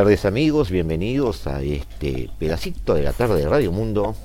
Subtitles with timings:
[0.00, 4.16] tardes amigos, bienvenidos a este pedacito de la tarde de Radio Mundo,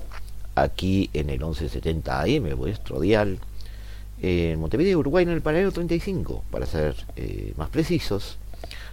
[0.56, 3.40] aquí en el 1170 AM, vuestro dial,
[4.22, 8.38] en Montevideo, Uruguay, en el paralelo 35, para ser eh, más precisos,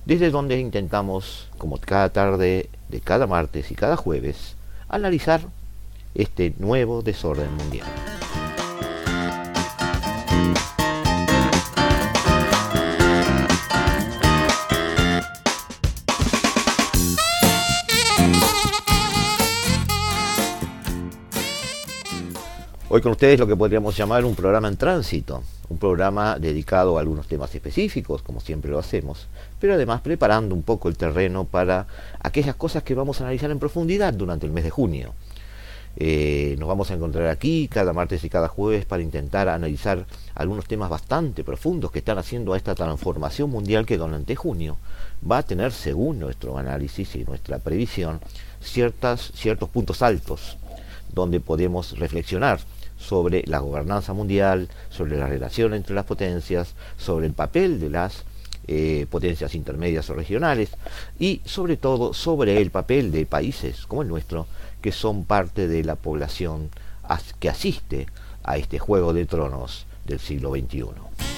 [0.06, 4.57] desde donde intentamos, como cada tarde de cada martes y cada jueves,
[4.88, 5.42] analizar
[6.16, 7.87] este nuevo desorden mundial.
[22.95, 27.01] Hoy con ustedes lo que podríamos llamar un programa en tránsito, un programa dedicado a
[27.01, 31.87] algunos temas específicos, como siempre lo hacemos, pero además preparando un poco el terreno para
[32.20, 35.15] aquellas cosas que vamos a analizar en profundidad durante el mes de junio.
[35.96, 40.04] Eh, nos vamos a encontrar aquí cada martes y cada jueves para intentar analizar
[40.35, 44.76] algunos temas bastante profundos que están haciendo a esta transformación mundial que durante junio
[45.30, 48.20] va a tener, según nuestro análisis y nuestra previsión,
[48.60, 50.59] ciertas, ciertos puntos altos
[51.15, 52.60] donde podemos reflexionar
[53.02, 58.24] sobre la gobernanza mundial, sobre la relación entre las potencias, sobre el papel de las
[58.68, 60.70] eh, potencias intermedias o regionales
[61.18, 64.47] y sobre todo sobre el papel de países como el nuestro
[64.80, 66.70] que son parte de la población
[67.41, 68.06] que asiste
[68.44, 71.31] a este juego de tronos del siglo XXI.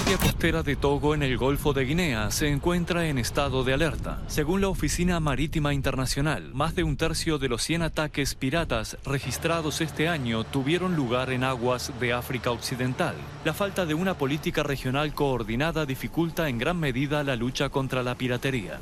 [0.00, 4.22] Guardia Costera de Togo en el Golfo de Guinea se encuentra en estado de alerta.
[4.28, 9.82] Según la Oficina Marítima Internacional, más de un tercio de los 100 ataques piratas registrados
[9.82, 13.14] este año tuvieron lugar en aguas de África Occidental.
[13.44, 18.14] La falta de una política regional coordinada dificulta en gran medida la lucha contra la
[18.14, 18.80] piratería.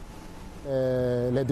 [0.66, 1.44] Eh,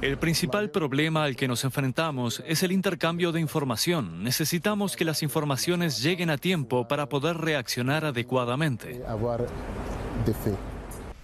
[0.00, 4.22] el principal problema al que nos enfrentamos es el intercambio de información.
[4.22, 9.02] Necesitamos que las informaciones lleguen a tiempo para poder reaccionar adecuadamente.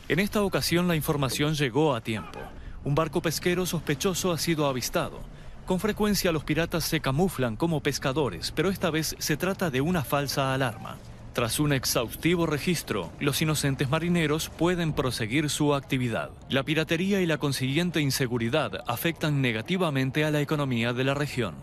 [0.08, 2.38] En esta ocasión la información llegó a tiempo.
[2.84, 5.20] Un barco pesquero sospechoso ha sido avistado.
[5.66, 10.02] Con frecuencia los piratas se camuflan como pescadores, pero esta vez se trata de una
[10.02, 10.96] falsa alarma.
[11.38, 16.30] Tras un exhaustivo registro, los inocentes marineros pueden proseguir su actividad.
[16.50, 21.54] La piratería y la consiguiente inseguridad afectan negativamente a la economía de la región.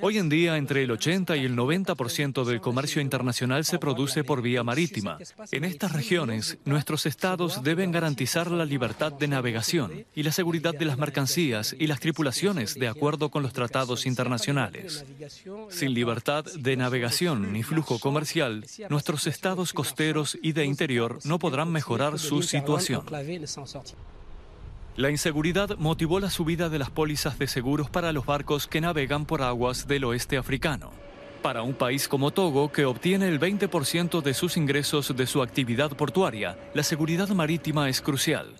[0.00, 4.42] Hoy en día, entre el 80 y el 90% del comercio internacional se produce por
[4.42, 5.18] vía marítima.
[5.50, 10.84] En estas regiones, nuestros estados deben garantizar la libertad de navegación y la seguridad de
[10.84, 15.04] las mercancías y las tripulaciones de acuerdo con los tratados internacionales.
[15.70, 21.70] Sin libertad de navegación ni flujo comercial, nuestros estados costeros y de interior no podrán
[21.70, 23.04] mejorar su situación.
[24.96, 29.24] La inseguridad motivó la subida de las pólizas de seguros para los barcos que navegan
[29.24, 30.90] por aguas del oeste africano.
[31.40, 35.96] Para un país como Togo, que obtiene el 20% de sus ingresos de su actividad
[35.96, 38.54] portuaria, la seguridad marítima es crucial.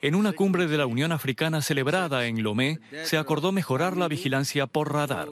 [0.00, 4.68] En una cumbre de la Unión Africana celebrada en Lomé, se acordó mejorar la vigilancia
[4.68, 5.28] por radar.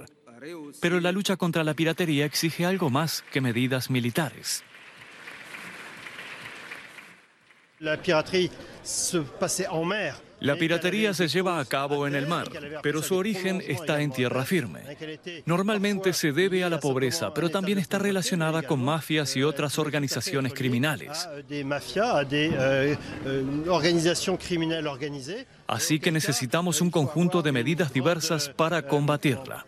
[0.81, 4.65] Pero la lucha contra la piratería exige algo más que medidas militares.
[7.83, 8.51] La piratería
[10.43, 12.49] la piratería se lleva a cabo en el mar,
[12.83, 14.81] pero su origen está en tierra firme.
[15.47, 20.53] Normalmente se debe a la pobreza, pero también está relacionada con mafias y otras organizaciones
[20.53, 21.29] criminales.
[25.69, 29.65] Así que necesitamos un conjunto de medidas diversas para combatirla.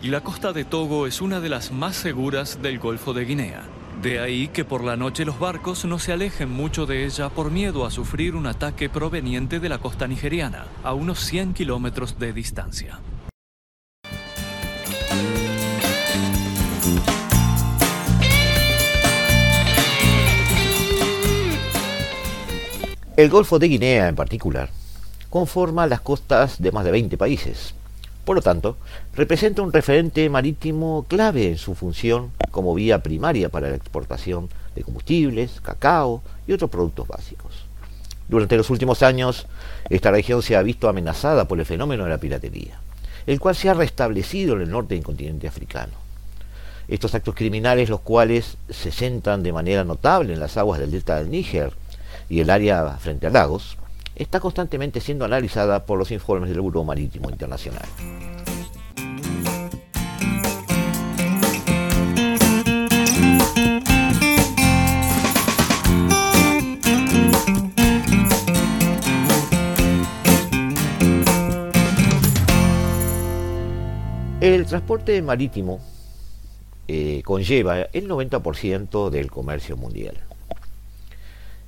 [0.00, 3.68] Y la costa de Togo es una de las más seguras del Golfo de Guinea.
[4.02, 7.52] De ahí que por la noche los barcos no se alejen mucho de ella por
[7.52, 12.32] miedo a sufrir un ataque proveniente de la costa nigeriana, a unos 100 kilómetros de
[12.32, 12.98] distancia.
[23.16, 24.70] El Golfo de Guinea en particular
[25.30, 27.76] conforma las costas de más de 20 países,
[28.24, 28.76] por lo tanto,
[29.14, 34.82] representa un referente marítimo clave en su función como vía primaria para la exportación de
[34.82, 37.64] combustibles, cacao y otros productos básicos.
[38.28, 39.46] Durante los últimos años,
[39.90, 42.78] esta región se ha visto amenazada por el fenómeno de la piratería,
[43.26, 45.92] el cual se ha restablecido en el norte del continente africano.
[46.88, 51.16] Estos actos criminales, los cuales se centran de manera notable en las aguas del delta
[51.16, 51.72] del Níger
[52.28, 53.76] y el área frente a lagos,
[54.16, 57.86] está constantemente siendo analizada por los informes del Buró Marítimo Internacional.
[74.40, 75.78] El transporte marítimo
[76.88, 80.18] eh, conlleva el 90% del comercio mundial.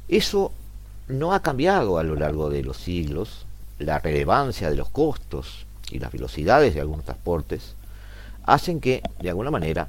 [0.09, 0.53] Eso
[1.09, 3.47] no ha cambiado a lo largo de los siglos.
[3.79, 7.75] La relevancia de los costos y las velocidades de algunos transportes
[8.45, 9.89] hacen que, de alguna manera,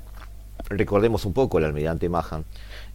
[0.69, 2.45] recordemos un poco el almirante Mahan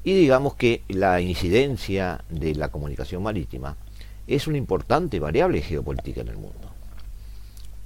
[0.02, 3.76] y digamos que la incidencia de la comunicación marítima
[4.26, 6.70] es una importante variable geopolítica en el mundo.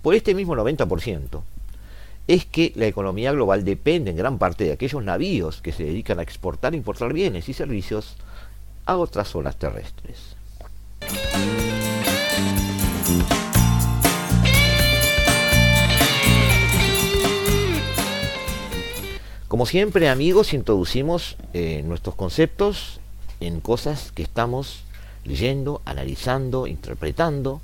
[0.03, 1.43] Por este mismo 90%,
[2.27, 6.19] es que la economía global depende en gran parte de aquellos navíos que se dedican
[6.19, 8.17] a exportar e importar bienes y servicios
[8.87, 10.37] a otras zonas terrestres.
[19.49, 22.99] Como siempre amigos, introducimos eh, nuestros conceptos
[23.39, 24.83] en cosas que estamos
[25.25, 27.61] leyendo, analizando, interpretando,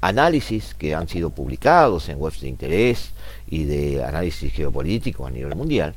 [0.00, 3.12] análisis que han sido publicados en webs de interés
[3.48, 5.94] y de análisis geopolítico a nivel mundial.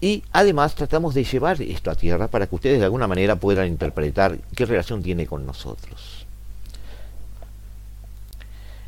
[0.00, 3.66] Y además tratamos de llevar esto a tierra para que ustedes de alguna manera puedan
[3.66, 6.26] interpretar qué relación tiene con nosotros.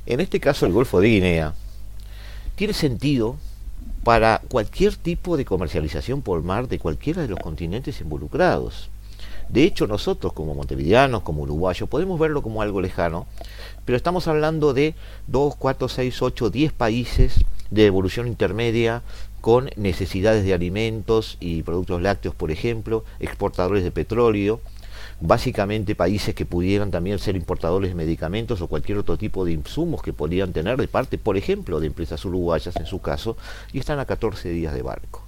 [0.04, 1.54] En este caso el Golfo de Guinea
[2.56, 3.36] tiene sentido
[4.04, 8.90] para cualquier tipo de comercialización por mar de cualquiera de los continentes involucrados.
[9.48, 13.26] De hecho, nosotros como montevideanos, como uruguayos, podemos verlo como algo lejano,
[13.84, 14.94] pero estamos hablando de
[15.26, 19.02] 2, 4, 6, 8, 10 países de evolución intermedia
[19.40, 24.60] con necesidades de alimentos y productos lácteos, por ejemplo, exportadores de petróleo,
[25.20, 30.02] básicamente países que pudieran también ser importadores de medicamentos o cualquier otro tipo de insumos
[30.02, 33.36] que podrían tener de parte, por ejemplo, de empresas uruguayas en su caso,
[33.72, 35.22] y están a 14 días de barco.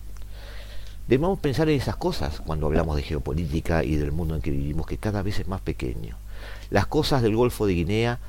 [1.08, 4.86] Debemos pensar en esas cosas cuando hablamos de geopolítica y del mundo en que vivimos,
[4.86, 6.16] que cada vez es más pequeño.
[6.70, 8.20] Las cosas del Golfo de Guinea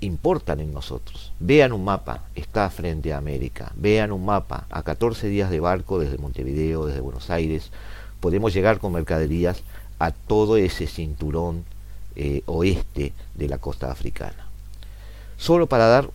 [0.00, 1.32] importan en nosotros.
[1.40, 3.72] Vean un mapa, está frente a América.
[3.76, 7.70] Vean un mapa, a 14 días de barco desde Montevideo, desde Buenos Aires,
[8.20, 9.62] podemos llegar con mercaderías
[9.98, 11.64] a todo ese cinturón
[12.16, 14.46] eh, oeste de la costa africana.
[15.36, 16.10] Solo para dar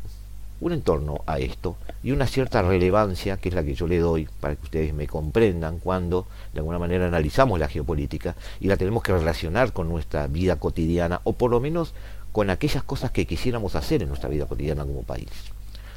[0.60, 4.28] un entorno a esto y una cierta relevancia, que es la que yo le doy
[4.40, 9.04] para que ustedes me comprendan cuando de alguna manera analizamos la geopolítica y la tenemos
[9.04, 11.94] que relacionar con nuestra vida cotidiana o por lo menos
[12.34, 15.30] con aquellas cosas que quisiéramos hacer en nuestra vida cotidiana como país.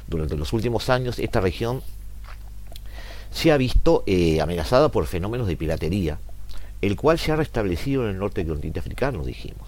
[0.07, 1.81] Durante los últimos años esta región
[3.31, 6.19] se ha visto eh, amenazada por fenómenos de piratería,
[6.81, 9.67] el cual se ha restablecido en el norte del continente africano, dijimos.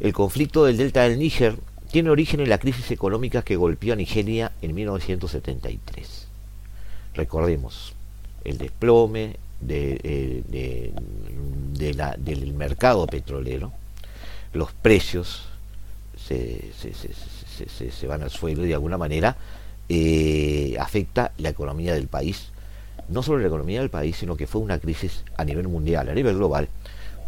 [0.00, 1.56] El conflicto del delta del Níger
[1.90, 6.26] tiene origen en la crisis económica que golpeó a Nigeria en 1973.
[7.14, 7.94] Recordemos,
[8.44, 9.36] el desplome
[9.68, 10.92] eh,
[12.18, 13.72] del mercado petrolero,
[14.56, 15.46] los precios
[16.26, 19.36] se, van al suelo y de alguna manera
[19.88, 22.48] eh, afecta la economía del país.
[23.08, 26.14] No solo la economía del país, sino que fue una crisis a nivel mundial, a
[26.14, 26.68] nivel global,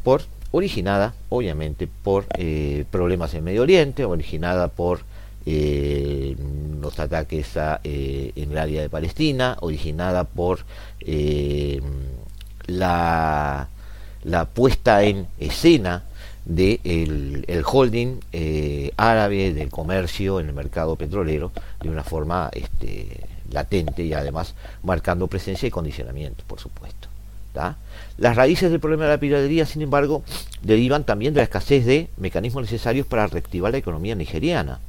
[0.03, 5.01] por originada obviamente por eh, problemas en Medio Oriente, originada por
[5.47, 6.35] eh,
[6.81, 10.61] los ataques en el área de Palestina, originada por
[12.67, 13.69] la,
[14.25, 16.05] la puesta en escena
[16.49, 22.51] del de el holding eh, árabe del comercio en el mercado petrolero de una forma
[22.53, 27.09] este, latente y además marcando presencia y condicionamiento, por supuesto.
[28.19, 30.23] Las raíces del problema de la piratería, sin embargo,
[30.63, 34.81] derivan también de la escasez de mecanismos necesarios para reactivar la economía nigeriana.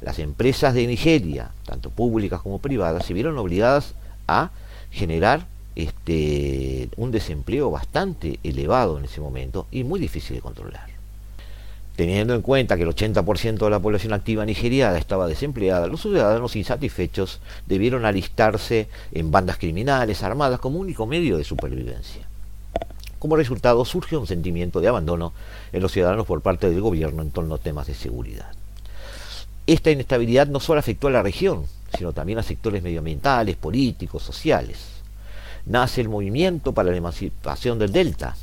[0.00, 3.94] Las empresas de Nigeria, tanto públicas como privadas, se vieron obligadas
[4.28, 4.50] a
[4.90, 10.91] generar este, un desempleo bastante elevado en ese momento y muy difícil de controlar.
[11.96, 16.56] Teniendo en cuenta que el 80% de la población activa nigeriana estaba desempleada, los ciudadanos
[16.56, 22.26] insatisfechos debieron alistarse en bandas criminales armadas como único medio de supervivencia.
[23.18, 25.32] Como resultado surge un sentimiento de abandono
[25.72, 28.50] en los ciudadanos por parte del gobierno en torno a temas de seguridad.
[29.66, 34.78] Esta inestabilidad no solo afectó a la región, sino también a sectores medioambientales, políticos, sociales.
[35.66, 38.34] Nace el movimiento para la emancipación del Delta,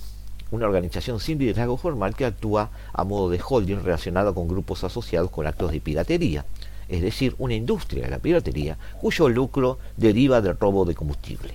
[0.52, 5.32] una organización sin liderazgo formal que actúa a modo de holding relacionado con grupos asociados
[5.32, 6.46] con actos de piratería,
[6.88, 11.54] es decir, una industria de la piratería cuyo lucro deriva del robo de combustible.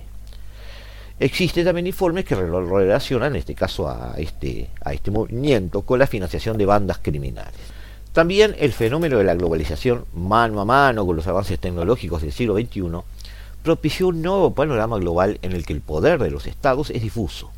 [1.19, 6.07] Existen también informes que relacionan, en este caso, a este, a este movimiento con la
[6.07, 7.53] financiación de bandas criminales.
[8.11, 12.55] También el fenómeno de la globalización mano a mano con los avances tecnológicos del siglo
[12.55, 13.01] XXI
[13.61, 17.51] propició un nuevo panorama global en el que el poder de los estados es difuso,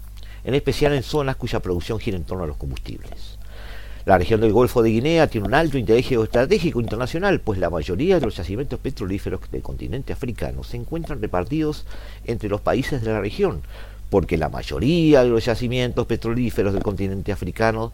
[0.47, 3.37] en especial en zonas cuya producción gira en torno a los combustibles.
[4.05, 8.17] La región del Golfo de Guinea tiene un alto interés geoestratégico internacional, pues la mayoría
[8.17, 11.85] de los yacimientos petrolíferos del continente africano se encuentran repartidos
[12.23, 13.61] entre los países de la región,
[14.09, 17.91] porque la mayoría de los yacimientos petrolíferos del continente africano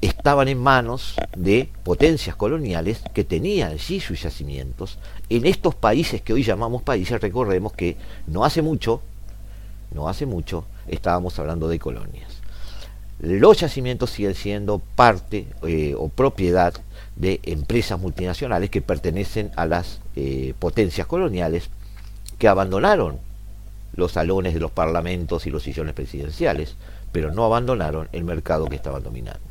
[0.00, 4.96] estaban en manos de potencias coloniales que tenían allí sus yacimientos.
[5.28, 9.02] En estos países que hoy llamamos países, recordemos que no hace mucho,
[9.92, 12.40] no hace mucho, estábamos hablando de colonias
[13.20, 16.72] los yacimientos siguen siendo parte eh, o propiedad
[17.16, 21.68] de empresas multinacionales que pertenecen a las eh, potencias coloniales
[22.38, 23.18] que abandonaron
[23.94, 26.76] los salones de los parlamentos y los sillones presidenciales,
[27.12, 29.49] pero no abandonaron el mercado que estaban dominando.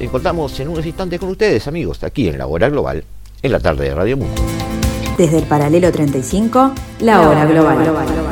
[0.00, 3.02] Encontramos en unos instantes con ustedes, amigos, aquí en la Hora Global,
[3.42, 4.40] en la tarde de Radio Mundo.
[5.16, 8.27] Desde el paralelo 35, la Hora Global.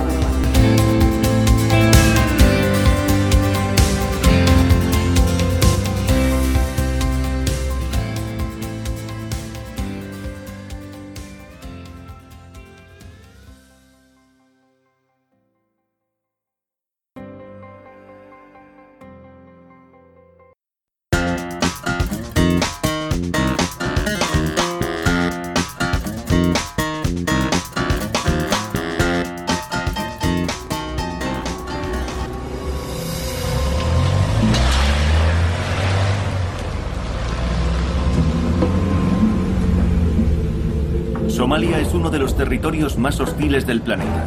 [42.98, 44.24] Más hostiles del planeta.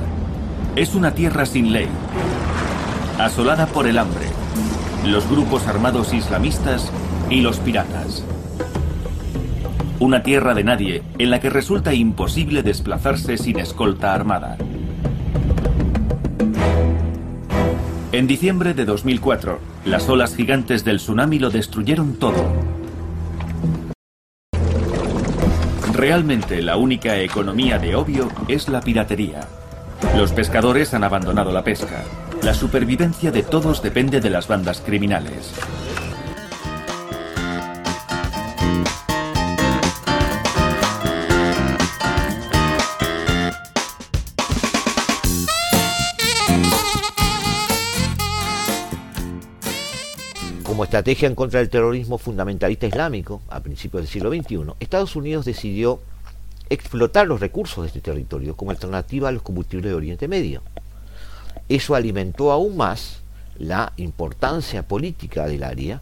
[0.76, 1.88] Es una tierra sin ley,
[3.18, 4.28] asolada por el hambre,
[5.06, 6.92] los grupos armados islamistas
[7.30, 8.24] y los piratas.
[10.00, 14.58] Una tierra de nadie en la que resulta imposible desplazarse sin escolta armada.
[18.12, 22.79] En diciembre de 2004, las olas gigantes del tsunami lo destruyeron todo
[26.00, 29.42] Realmente la única economía de Obvio es la piratería.
[30.16, 32.06] Los pescadores han abandonado la pesca.
[32.42, 35.54] La supervivencia de todos depende de las bandas criminales.
[51.00, 56.02] Estrategia en contra del terrorismo fundamentalista islámico a principios del siglo XXI, Estados Unidos decidió
[56.70, 60.62] explotar los recursos de este territorio como alternativa a los combustibles de Oriente Medio.
[61.70, 63.22] Eso alimentó aún más
[63.58, 66.02] la importancia política del área,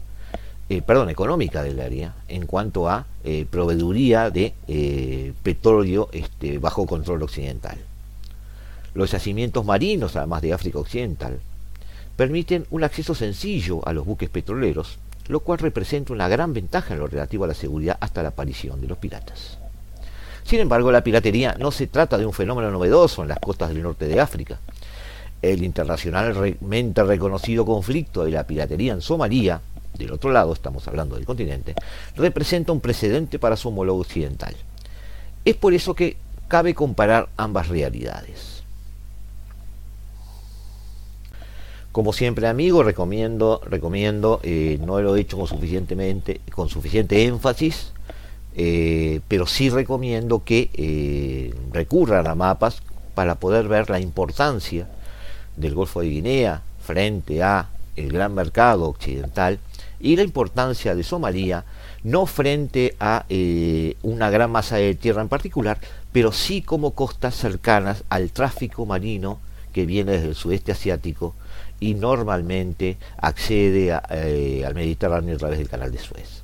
[0.68, 6.86] eh, perdón, económica del área, en cuanto a eh, proveeduría de eh, petróleo este, bajo
[6.86, 7.78] control occidental.
[8.94, 11.38] Los yacimientos marinos, además de África Occidental,
[12.18, 14.98] permiten un acceso sencillo a los buques petroleros,
[15.28, 18.80] lo cual representa una gran ventaja en lo relativo a la seguridad hasta la aparición
[18.80, 19.58] de los piratas.
[20.42, 23.84] Sin embargo, la piratería no se trata de un fenómeno novedoso en las costas del
[23.84, 24.58] norte de África.
[25.40, 29.60] El internacionalmente reconocido conflicto de la piratería en Somalia,
[29.96, 31.76] del otro lado estamos hablando del continente,
[32.16, 34.56] representa un precedente para su homólogo occidental.
[35.44, 36.16] Es por eso que
[36.48, 38.57] cabe comparar ambas realidades.
[41.98, 45.48] Como siempre, amigo, recomiendo, recomiendo, eh, no lo he hecho con
[46.68, 47.90] suficiente énfasis,
[48.54, 52.82] eh, pero sí recomiendo que eh, recurran a mapas
[53.16, 54.88] para poder ver la importancia
[55.56, 59.58] del Golfo de Guinea frente a el gran mercado occidental
[59.98, 61.64] y la importancia de Somalia
[62.04, 63.24] no frente a
[64.04, 65.80] una gran masa de tierra en particular,
[66.12, 69.40] pero sí como costas cercanas al tráfico marino
[69.72, 71.34] que viene desde el sudeste asiático
[71.80, 76.42] y normalmente accede eh, al Mediterráneo a través del canal de Suez.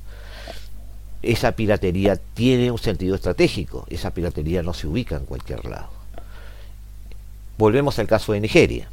[1.21, 5.89] Esa piratería tiene un sentido estratégico, esa piratería no se ubica en cualquier lado.
[7.57, 8.89] Volvemos al caso de Nigeria.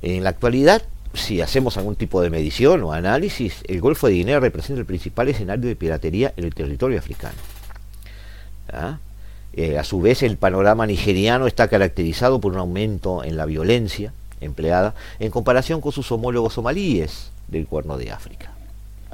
[0.00, 4.40] En la actualidad, si hacemos algún tipo de medición o análisis, el Golfo de Guinea
[4.40, 7.36] representa el principal escenario de piratería en el territorio africano.
[8.72, 8.98] ¿Ah?
[9.54, 14.12] Eh, a su vez, el panorama nigeriano está caracterizado por un aumento en la violencia
[14.40, 18.52] empleada en comparación con sus homólogos somalíes del Cuerno de África.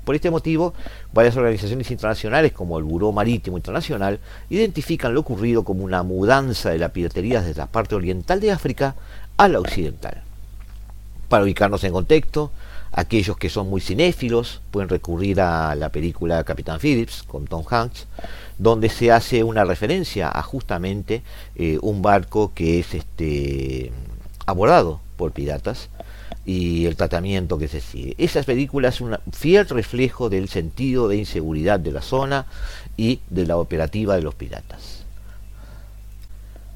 [0.04, 0.74] Por este motivo,
[1.12, 6.78] varias organizaciones internacionales como el Buró Marítimo Internacional identifican lo ocurrido como una mudanza de
[6.78, 8.96] la piratería desde la parte oriental de África
[9.38, 10.22] a la occidental.
[11.28, 12.52] Para ubicarnos en contexto,
[12.92, 18.06] aquellos que son muy cinéfilos pueden recurrir a la película Capitán Phillips con Tom Hanks,
[18.58, 21.22] donde se hace una referencia a justamente
[21.56, 23.90] eh, un barco que es este,
[24.44, 25.00] abordado
[25.32, 25.88] piratas
[26.44, 28.14] y el tratamiento que se sigue.
[28.18, 32.46] Esa película es un fiel reflejo del sentido de inseguridad de la zona
[32.96, 35.04] y de la operativa de los piratas.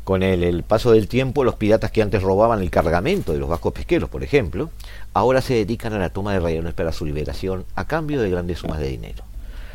[0.05, 3.75] Con el, paso del tiempo, los piratas que antes robaban el cargamento de los vascos
[3.75, 4.71] pesqueros, por ejemplo,
[5.13, 8.61] ahora se dedican a la toma de rehenes para su liberación a cambio de grandes
[8.61, 9.23] sumas de dinero.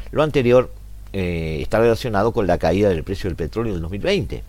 [0.09, 0.71] Lo anterior
[1.13, 4.43] eh, está relacionado con la caída del precio del petróleo en 2020.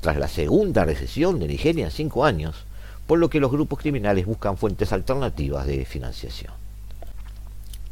[0.00, 2.64] Tras la segunda recesión de Nigeria en cinco años,
[3.08, 6.52] por lo que los grupos criminales buscan fuentes alternativas de financiación.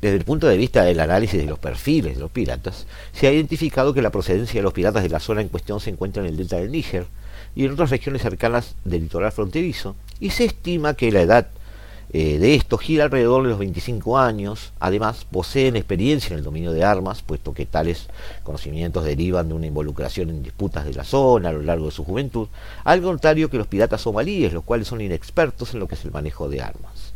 [0.02, 3.32] Desde el punto de vista del análisis de los perfiles de los piratas, se ha
[3.32, 6.28] identificado que la procedencia de los piratas de la zona en cuestión se encuentra en
[6.28, 7.06] el delta del Níger
[7.54, 11.48] y en otras regiones cercanas del litoral fronterizo, y se estima que la edad
[12.18, 14.72] eh, de esto gira alrededor de los 25 años.
[14.80, 18.08] Además, poseen experiencia en el dominio de armas, puesto que tales
[18.42, 22.04] conocimientos derivan de una involucración en disputas de la zona a lo largo de su
[22.04, 22.48] juventud,
[22.84, 26.10] al contrario que los piratas somalíes, los cuales son inexpertos en lo que es el
[26.10, 27.12] manejo de armas.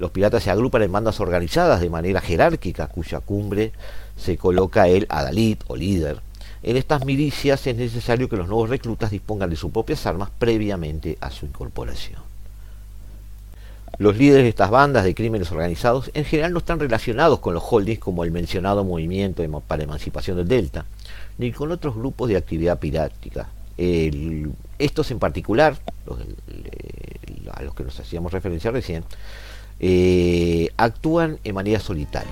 [0.00, 3.70] Los piratas se agrupan en bandas organizadas de manera jerárquica, cuya cumbre
[4.16, 6.20] se coloca el adalid o líder.
[6.64, 11.16] En estas milicias es necesario que los nuevos reclutas dispongan de sus propias armas previamente
[11.20, 12.31] a su incorporación.
[13.98, 17.62] Los líderes de estas bandas de crímenes organizados en general no están relacionados con los
[17.62, 20.86] holdings como el mencionado movimiento para emancipación del Delta,
[21.38, 23.48] ni con otros grupos de actividad pirática.
[24.78, 25.76] estos en particular,
[27.52, 29.04] a los que nos hacíamos referencia recién,
[29.78, 32.30] eh, actúan en manera solitaria.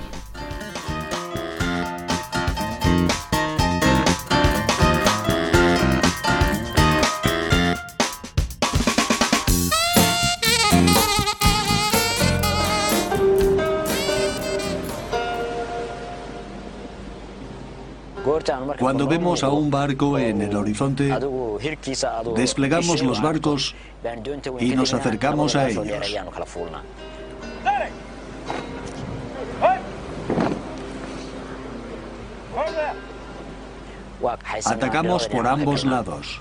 [18.78, 21.12] Cuando vemos a un barco en el horizonte,
[22.34, 23.74] desplegamos los barcos
[24.58, 25.86] y nos acercamos a ellos.
[34.64, 36.40] Atacamos por ambos lados.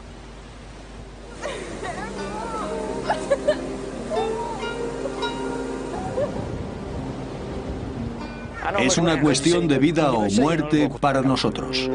[8.80, 11.90] Es una cuestión de vida o muerte para nosotros.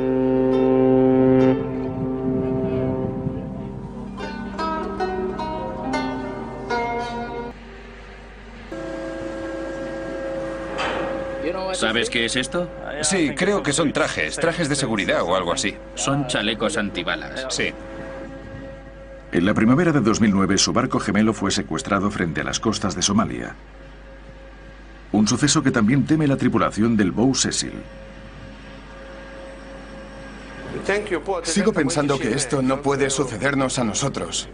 [11.74, 12.68] ¿Sabes qué es esto?
[13.02, 15.74] Sí, creo que son trajes, trajes de seguridad o algo así.
[15.94, 17.46] Son chalecos antibalas.
[17.50, 17.72] Sí.
[19.32, 23.02] En la primavera de 2009, su barco gemelo fue secuestrado frente a las costas de
[23.02, 23.56] Somalia.
[25.14, 27.72] Un suceso que también teme la tripulación del Bow Cecil.
[31.44, 34.48] Sigo pensando que esto no puede sucedernos a nosotros.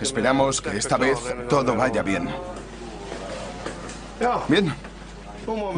[0.00, 1.16] Esperamos que esta vez
[1.48, 2.28] todo vaya bien.
[4.48, 4.74] Bien.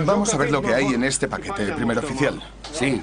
[0.06, 2.42] Vamos a ver lo que hay en este paquete, primer oficial.
[2.72, 3.02] Sí.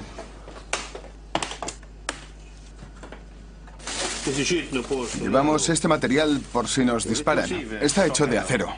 [5.20, 7.48] Llevamos este material por si nos disparan.
[7.80, 8.68] Está hecho de acero.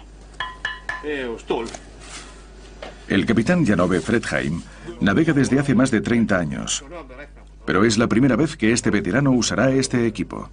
[3.08, 4.62] El capitán Janove Fredheim
[5.00, 6.84] navega desde hace más de 30 años,
[7.64, 10.50] pero es la primera vez que este veterano usará este equipo.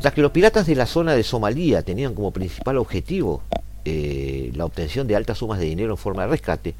[0.00, 3.42] Mientras que los piratas de la zona de Somalia tenían como principal objetivo
[3.84, 6.74] eh, la obtención de altas sumas de dinero en forma de rescate,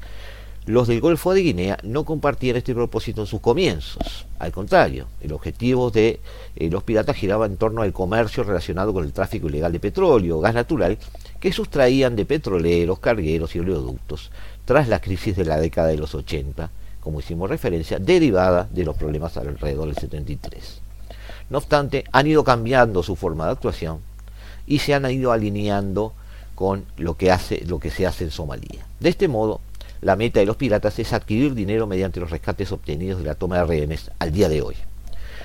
[0.65, 4.25] los del Golfo de Guinea no compartían este propósito en sus comienzos.
[4.39, 6.19] Al contrario, el objetivo de
[6.55, 10.39] eh, los piratas giraba en torno al comercio relacionado con el tráfico ilegal de petróleo
[10.39, 10.97] gas natural
[11.39, 14.31] que sustraían de petroleros, cargueros y oleoductos
[14.65, 18.97] tras la crisis de la década de los 80, como hicimos referencia, derivada de los
[18.97, 20.81] problemas alrededor del 73.
[21.51, 23.99] No obstante, han ido cambiando su forma de actuación
[24.65, 26.13] y se han ido alineando
[26.55, 28.85] con lo que, se hace en Somalia.
[29.01, 29.59] De este modo,
[29.99, 33.57] la meta de los piratas es adquirir dinero mediante los rescates obtenidos de la toma
[33.57, 34.75] de rehenes al día de hoy.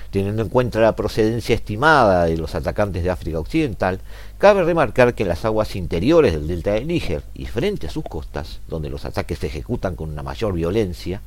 [0.09, 3.99] Teniendo en cuenta la procedencia estimada de los atacantes de África Occidental,
[4.37, 8.05] cabe remarcar que en las aguas interiores del delta de Níger y frente a sus
[8.05, 11.19] costas, donde los ataques se ejecutan con una mayor violencia,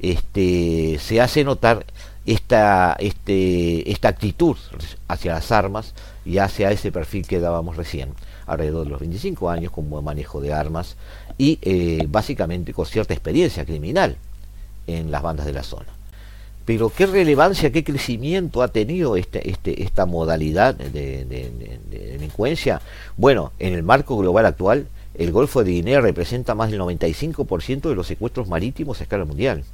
[0.00, 1.86] este, se hace notar
[2.30, 4.56] esta, este, esta actitud
[5.08, 8.10] hacia las armas y hacia ese perfil que dábamos recién,
[8.46, 10.96] alrededor de los 25 años, con buen manejo de armas
[11.38, 14.16] y eh, básicamente con cierta experiencia criminal
[14.86, 15.88] en las bandas de la zona.
[16.64, 21.24] Pero qué relevancia, qué crecimiento ha tenido este, este, esta modalidad de,
[21.90, 22.80] delincuencia.
[23.16, 27.94] Bueno, en el marco global actual, el Golfo de Guinea representa más del 95% de
[27.96, 29.64] los secuestros marítimos a escala mundial.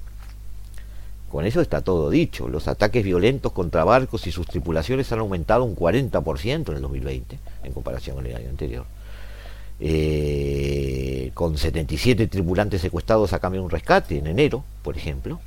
[1.36, 2.48] Con eso está todo dicho.
[2.48, 7.38] Los ataques violentos contra barcos y sus tripulaciones han aumentado un 40% en el 2020
[7.62, 8.86] en comparación con el año anterior.
[9.78, 15.38] Eh, con 77 tripulantes secuestrados a cambio de un rescate en enero, por ejemplo,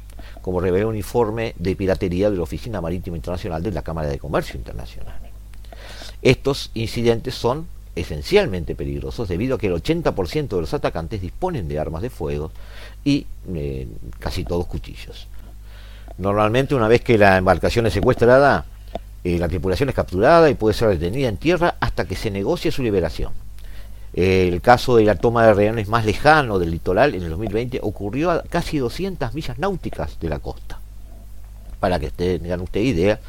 [0.43, 4.19] como revela un informe de piratería de la Oficina Marítima Internacional de la Cámara de
[4.19, 5.19] Comercio Internacional.
[6.21, 11.79] Estos incidentes son esencialmente peligrosos debido a que el 80% de los atacantes disponen de
[11.79, 12.51] armas de fuego
[13.03, 13.25] y
[13.55, 13.87] eh,
[14.19, 15.27] casi todos cuchillos.
[16.17, 18.65] Normalmente una vez que la embarcación es secuestrada,
[19.23, 22.71] eh, la tripulación es capturada y puede ser detenida en tierra hasta que se negocie
[22.71, 23.33] su liberación.
[24.13, 28.31] el caso de la toma de rehenes más lejano del litoral en el 2020 ocurrió
[28.31, 30.79] a casi 200 millas náuticas de la costa.
[31.79, 33.19] Para que tengan ustedes idea,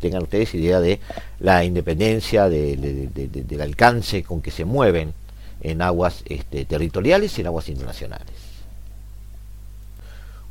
[0.00, 0.98] tengan ustedes idea de
[1.40, 5.12] la independencia, del alcance con que se mueven
[5.60, 8.49] en aguas este, territoriales y en aguas internacionales.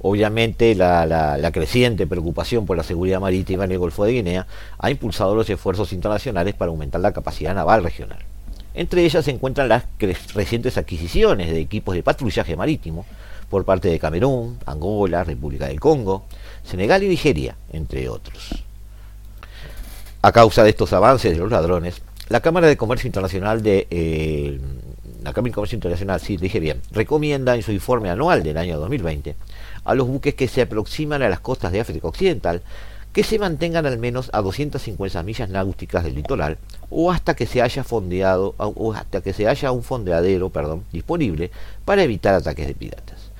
[0.01, 5.35] Obviamente la, creciente preocupación por la seguridad marítima en el Golfo de Guinea ha impulsado
[5.35, 8.19] los esfuerzos internacionales para aumentar la capacidad naval regional.
[8.73, 9.83] Entre ellas se encuentran las
[10.33, 13.05] recientes adquisiciones de equipos de patrullaje marítimo
[13.49, 16.23] por parte de Camerún, Angola, República del Congo,
[16.63, 18.63] Senegal y Nigeria, entre otros.
[20.21, 24.59] A causa de estos avances de los ladrones, la Cámara de Comercio Internacional de eh,
[25.23, 29.35] la Cámara de Comercio Internacional, dije bien, recomienda en su informe anual del año 2020
[29.89, 32.61] a los buques que se aproximan a las costas de África Occidental
[33.11, 36.59] que se mantengan al menos a 250 millas náuticas del litoral
[36.91, 41.49] o hasta que se haya fondeado o hasta que se haya un fondeadero, perdón, disponible
[41.85, 43.31] para evitar ataques de piratas.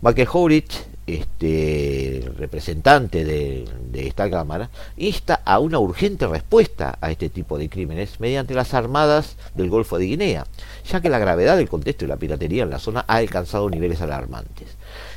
[0.00, 7.28] Michael Horich, este representante de, de, esta cámara, insta a una urgente respuesta a este
[7.28, 10.46] tipo de crímenes mediante las armadas del Golfo de Guinea,
[10.90, 14.00] ya que la gravedad del contexto de la piratería en la zona ha alcanzado niveles
[14.00, 14.68] alarmantes.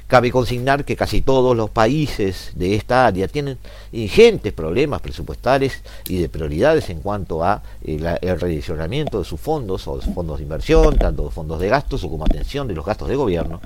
[0.08, 3.58] Cabe consignar que casi todos los países de esta área tienen
[3.92, 9.88] ingentes problemas presupuestales y de prioridades en cuanto a eh, el redireccionamiento de sus fondos
[9.88, 13.16] o fondos de inversión, tanto fondos de gastos o como atención de los gastos de
[13.16, 13.62] gobierno,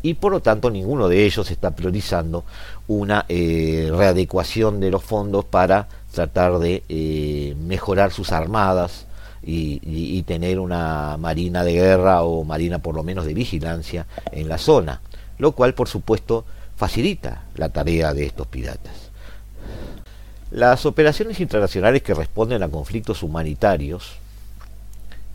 [0.00, 2.44] y por lo tanto ninguno de ellos está priorizando
[2.86, 9.06] una eh, readecuación de los fondos para tratar de eh, mejorar sus armadas
[9.42, 14.58] y tener una marina de guerra o marina por lo menos de vigilancia en la
[14.58, 15.00] zona
[15.40, 16.44] lo cual por supuesto
[16.76, 19.10] facilita la tarea de estos piratas.
[20.50, 24.18] Las operaciones internacionales que responden a conflictos humanitarios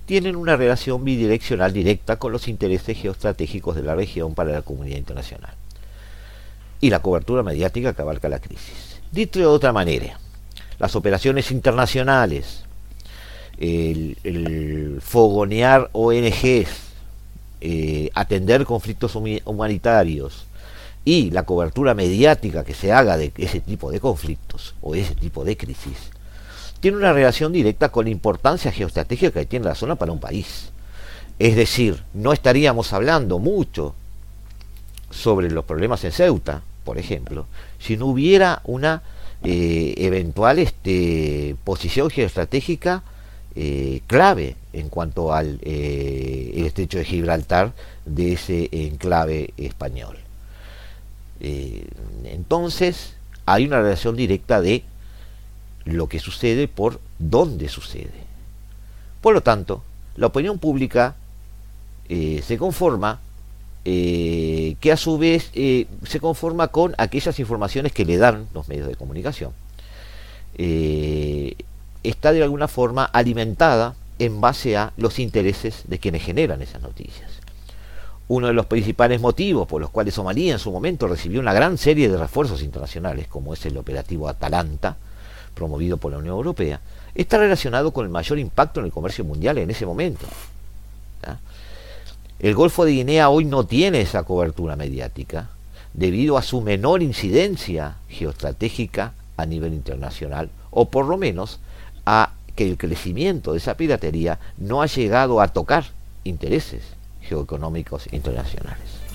[0.06, 4.98] tienen una relación bidireccional directa con los intereses geoestratégicos de la región para la comunidad
[4.98, 5.54] internacional
[6.82, 9.00] y la cobertura mediática que abarca la crisis.
[9.12, 10.20] Dicho de otra manera,
[10.78, 12.64] las operaciones internacionales,
[13.58, 16.85] el, el fogonear ONGs,
[17.68, 20.46] eh, atender conflictos humanitarios
[21.04, 25.44] y la cobertura mediática que se haga de ese tipo de conflictos o ese tipo
[25.44, 26.12] de crisis,
[26.80, 30.70] tiene una relación directa con la importancia geoestratégica que tiene la zona para un país.
[31.40, 33.96] Es decir, no estaríamos hablando mucho
[35.10, 37.48] sobre los problemas en Ceuta, por ejemplo,
[37.80, 39.02] si no hubiera una
[39.44, 43.02] eh, eventual este, posición geoestratégica
[43.58, 47.72] eh, clave en cuanto al eh, estrecho de Gibraltar
[48.06, 50.18] de ese enclave español.
[51.40, 51.88] Eh,
[52.26, 53.14] entonces
[53.46, 54.84] hay una relación directa de
[55.86, 58.26] lo que sucede por dónde sucede.
[59.22, 59.84] Por lo tanto,
[60.18, 61.16] la opinión pública
[62.10, 63.20] se conforma
[63.84, 68.96] que a su vez se conforma con aquellas informaciones que le dan los medios de
[68.96, 69.54] comunicación
[72.10, 77.30] está de alguna forma alimentada en base a los intereses de quienes generan esas noticias.
[78.28, 81.78] Uno de los principales motivos por los cuales Somalia en su momento recibió una gran
[81.78, 84.98] serie de refuerzos internacionales, como es el operativo Atalanta,
[85.54, 86.80] promovido por la Unión Europea,
[87.14, 90.26] está relacionado con el mayor impacto en el comercio mundial en ese momento.
[92.40, 95.50] El Golfo de Guinea hoy no tiene esa cobertura mediática
[95.94, 101.60] debido a su menor incidencia geoestratégica a nivel internacional, o por lo menos
[102.06, 105.86] a que el crecimiento de esa piratería no ha llegado a tocar
[106.24, 106.84] intereses
[107.22, 109.06] geoeconómicos internacionales.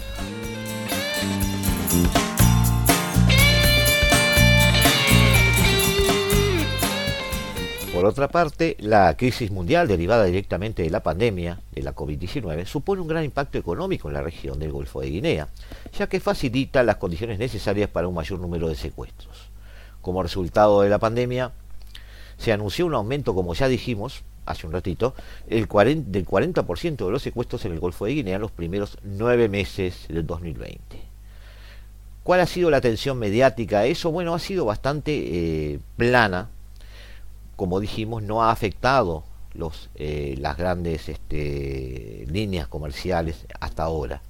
[7.92, 13.02] Por otra parte, la crisis mundial derivada directamente de la pandemia de la COVID-19 supone
[13.02, 15.48] un gran impacto económico en la región del Golfo de Guinea,
[15.98, 19.50] ya que facilita las condiciones necesarias para un mayor número de secuestros.
[20.00, 21.52] Como resultado de la pandemia,
[22.40, 25.14] se anunció un aumento, como ya dijimos hace un ratito,
[25.48, 29.48] el del 40% de los secuestros en el Golfo de Guinea en los primeros nueve
[29.48, 30.80] meses del 2020.
[32.24, 34.10] ¿Cuál ha sido la atención mediática a eso?
[34.10, 35.12] Bueno, ha sido bastante
[35.74, 36.48] eh, plana
[37.60, 39.22] como dijimos, no ha afectado
[39.52, 44.22] los, eh, las grandes este, líneas comerciales hasta ahora.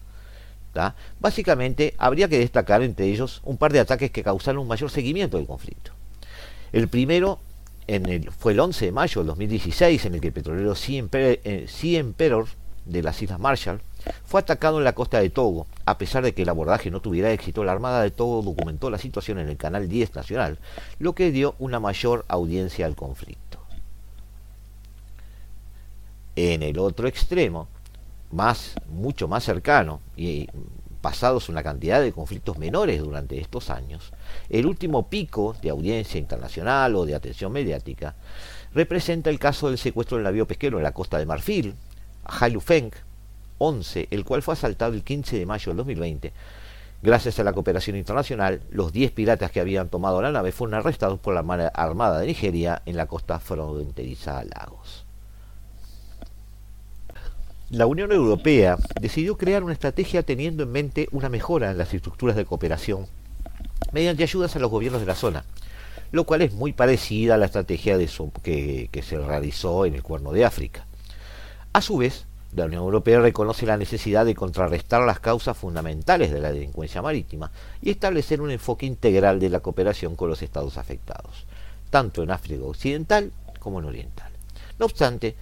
[1.21, 5.37] Básicamente, habría que destacar entre ellos un par de ataques que causaron un mayor seguimiento
[5.37, 5.93] del conflicto.
[6.73, 7.39] El primero
[7.91, 12.47] el, fue el 11 de mayo del 2016, en el que el petrolero Sea Emperor
[12.85, 13.81] de las Islas Marshall
[14.25, 15.67] fue atacado en la costa de Togo.
[15.85, 18.99] A pesar de que el abordaje no tuviera éxito, la Armada de Togo documentó la
[18.99, 20.59] situación en el canal 10 nacional,
[20.99, 23.59] lo que dio una mayor audiencia al conflicto.
[26.37, 27.69] En el otro extremo,
[28.31, 30.49] más, mucho más cercano y
[31.01, 34.13] pasados una cantidad de conflictos menores durante estos años,
[34.49, 38.15] el último pico de audiencia internacional o de atención mediática
[38.75, 41.75] representa el caso del secuestro del navío pesquero en la costa de Marfil,
[42.61, 42.91] Feng,
[43.59, 46.33] 11, el cual fue asaltado el 15 de mayo del 2020.
[47.03, 51.19] Gracias a la cooperación internacional, los 10 piratas que habían tomado la nave fueron arrestados
[51.19, 55.07] por la Armada de Nigeria en la costa fronteriza a Lagos.
[57.71, 62.35] La Unión Europea decidió crear una estrategia teniendo en mente una mejora en las estructuras
[62.35, 63.07] de cooperación
[63.93, 65.45] mediante ayudas a los gobiernos de la zona,
[66.11, 68.11] lo cual es muy parecida a la estrategia de
[68.43, 70.85] que, que se realizó en el Cuerno de África.
[71.73, 76.41] A su vez, la Unión Europea reconoce la necesidad de contrarrestar las causas fundamentales de
[76.41, 81.47] la delincuencia marítima y establecer un enfoque integral de la cooperación con los estados afectados,
[81.89, 83.31] tanto en África Occidental
[83.61, 84.33] como en Oriental.
[84.81, 85.37] No obstante,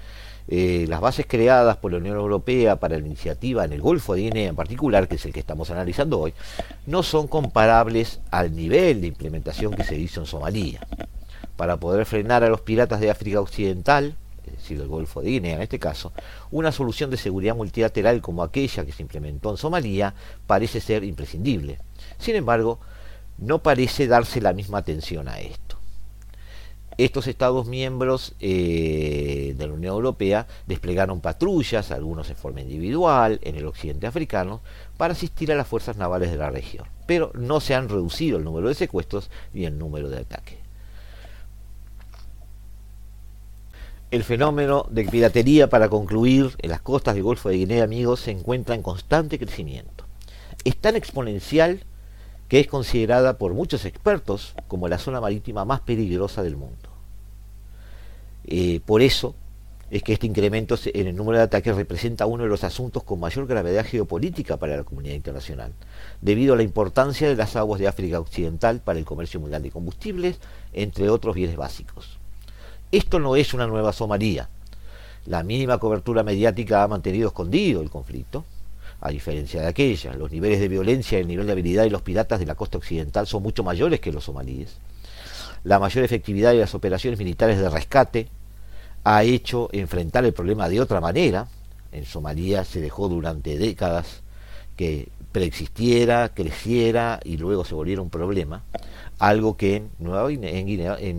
[0.50, 4.22] eh, las bases creadas por la Unión Europea para la iniciativa en el Golfo de
[4.22, 6.32] Guinea en particular, que es el que estamos analizando hoy,
[6.86, 10.80] no son comparables al nivel de implementación que se hizo en Somalia.
[11.56, 15.56] Para poder frenar a los piratas de África Occidental, es decir, el Golfo de Guinea
[15.56, 16.12] en este caso,
[16.50, 20.14] una solución de seguridad multilateral como aquella que se implementó en Somalia
[20.46, 21.78] parece ser imprescindible.
[22.18, 22.78] Sin embargo,
[23.36, 25.67] no parece darse la misma atención a esto.
[26.98, 33.54] Estos Estados miembros eh, de la Unión Europea desplegaron patrullas, algunos en forma individual, en
[33.54, 34.62] el occidente africano,
[34.96, 36.86] para asistir a las fuerzas navales de la región.
[37.06, 40.58] Pero no se han reducido el número de secuestros ni el número de ataques.
[44.10, 48.32] El fenómeno de piratería, para concluir, en las costas del Golfo de Guinea, amigos, se
[48.32, 50.04] encuentra en constante crecimiento.
[50.64, 51.84] Es tan exponencial
[52.48, 56.87] que es considerada por muchos expertos como la zona marítima más peligrosa del mundo.
[58.50, 59.34] Eh, por eso
[59.90, 63.20] es que este incremento en el número de ataques representa uno de los asuntos con
[63.20, 65.74] mayor gravedad geopolítica para la comunidad internacional,
[66.22, 69.70] debido a la importancia de las aguas de África Occidental para el comercio mundial de
[69.70, 70.38] combustibles,
[70.72, 72.18] entre otros bienes básicos.
[72.90, 74.48] Esto no es una nueva Somalia.
[75.26, 78.46] La mínima cobertura mediática ha mantenido escondido el conflicto,
[79.02, 80.14] a diferencia de aquella.
[80.14, 82.78] Los niveles de violencia y el nivel de habilidad de los piratas de la costa
[82.78, 84.78] occidental son mucho mayores que los somalíes.
[85.64, 88.28] La mayor efectividad de las operaciones militares de rescate
[89.10, 91.48] ha hecho enfrentar el problema de otra manera.
[91.92, 94.22] En Somalia se dejó durante décadas
[94.76, 98.64] que preexistiera, creciera y luego se volviera un problema
[99.18, 100.40] algo que en, Nueva en,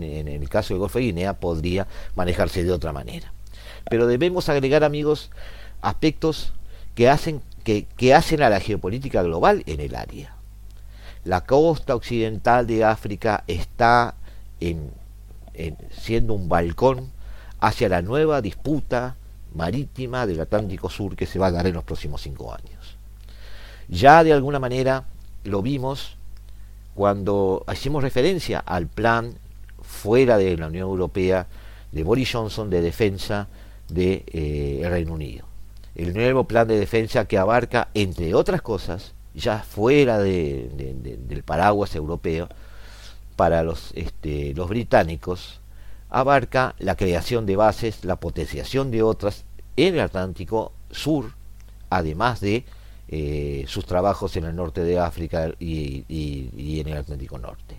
[0.02, 3.32] en, el caso del Golfo de Guinea podría manejarse de otra manera.
[3.90, 5.30] Pero debemos agregar, amigos,
[5.82, 6.52] aspectos
[6.94, 10.36] que hacen, que, que hacen a la geopolítica global en el área.
[11.24, 14.14] La costa occidental de África está
[14.60, 14.92] en,
[15.90, 17.10] siendo un balcón
[17.60, 19.16] hacia la nueva disputa
[19.54, 22.96] marítima del Atlántico Sur que se va a dar en los próximos cinco años.
[23.88, 25.04] Ya de alguna manera
[25.44, 26.16] lo vimos
[26.94, 29.34] cuando hicimos referencia al plan
[29.82, 31.46] fuera de la Unión Europea
[31.92, 33.48] de Boris Johnson de defensa
[33.88, 35.46] del de, eh, Reino Unido.
[35.94, 42.48] El nuevo plan de defensa que abarca, entre otras cosas, ya fuera del paraguas europeo,
[43.36, 45.59] para los, este, los británicos
[46.10, 49.44] abarca la creación de bases, la potenciación de otras
[49.76, 51.32] en el Atlántico Sur,
[51.88, 52.64] además de
[53.08, 57.76] eh, sus trabajos en el norte de África y, y en el Atlántico Norte.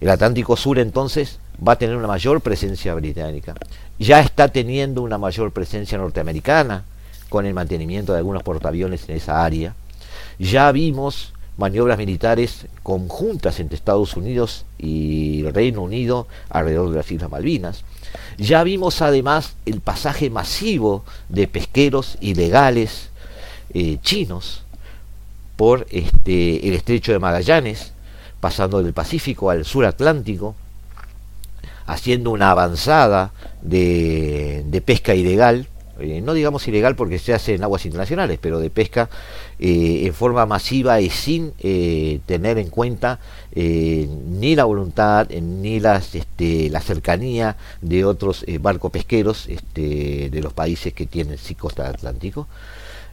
[0.00, 3.54] El Atlántico Sur entonces va a tener una mayor presencia británica.
[3.98, 6.84] Ya está teniendo una mayor presencia norteamericana
[7.28, 9.74] con el mantenimiento de algunos portaaviones en esa área.
[10.38, 17.10] Ya vimos maniobras militares conjuntas entre Estados Unidos y el Reino Unido alrededor de las
[17.10, 17.84] Islas Malvinas.
[18.38, 23.10] Ya vimos además el pasaje masivo de pesqueros ilegales
[23.74, 24.62] eh, chinos
[25.56, 27.92] por este, el estrecho de Magallanes,
[28.38, 30.54] pasando del Pacífico al sur Atlántico,
[31.86, 35.66] haciendo una avanzada de, de pesca ilegal
[36.00, 39.08] eh, no digamos ilegal porque se hace en aguas internacionales, pero de pesca
[39.58, 43.20] eh, en forma masiva y sin eh, tener en cuenta
[43.54, 50.52] ni la voluntad ni las, este, la cercanía de otros barcos pesqueros este, de los
[50.52, 52.46] países que tienen sí costa atlántico.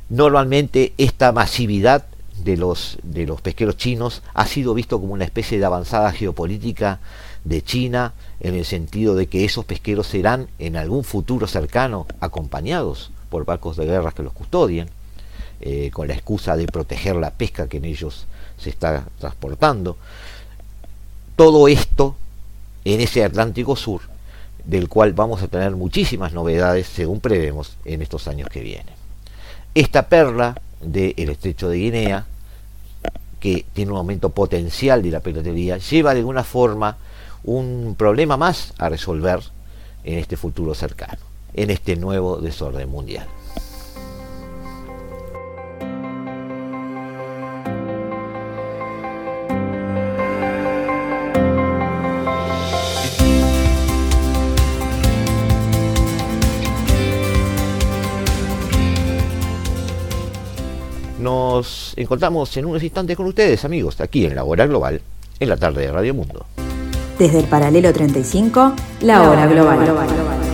[0.10, 2.06] Normalmente esta masividad
[2.46, 7.00] de los, de los pesqueros chinos ha sido visto como una especie de avanzada geopolítica
[7.44, 13.10] de China en el sentido de que esos pesqueros serán en algún futuro cercano acompañados
[13.30, 14.90] por barcos de guerra que los custodien,
[15.60, 18.28] eh, con la excusa de proteger la pesca que en ellos
[18.60, 19.98] se está transportando.
[21.36, 22.16] Todo esto
[22.86, 24.02] en ese Atlántico Sur,
[24.64, 28.94] del cual vamos a tener muchísimas novedades, según prevemos, en estos años que vienen.
[29.74, 32.28] Esta perla del estrecho de Guinea,
[33.46, 36.98] que tiene un aumento potencial de la piratería, lleva de alguna forma
[37.44, 39.40] un problema más a resolver
[40.04, 41.22] en este futuro cercano,
[41.54, 43.28] en este nuevo desorden mundial.
[61.26, 65.02] Nos encontramos en unos instantes con ustedes, amigos, aquí en la hora global,
[65.40, 66.46] en la tarde de Radio Mundo.
[67.18, 70.45] Desde el paralelo 35, la hora global.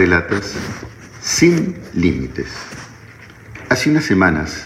[0.00, 0.52] Abrelatas
[1.22, 2.46] sin límites.
[3.68, 4.64] Hace unas semanas,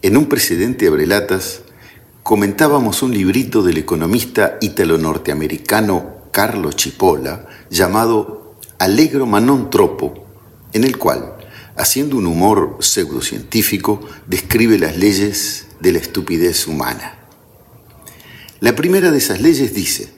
[0.00, 1.62] en un precedente Abrelatas,
[2.22, 10.30] comentábamos un librito del economista ítalo-norteamericano Carlo Cipolla llamado Allegro ma non troppo,
[10.72, 11.34] en el cual,
[11.74, 17.18] haciendo un humor pseudocientífico, describe las leyes de la estupidez humana.
[18.60, 20.14] La primera de esas leyes dice,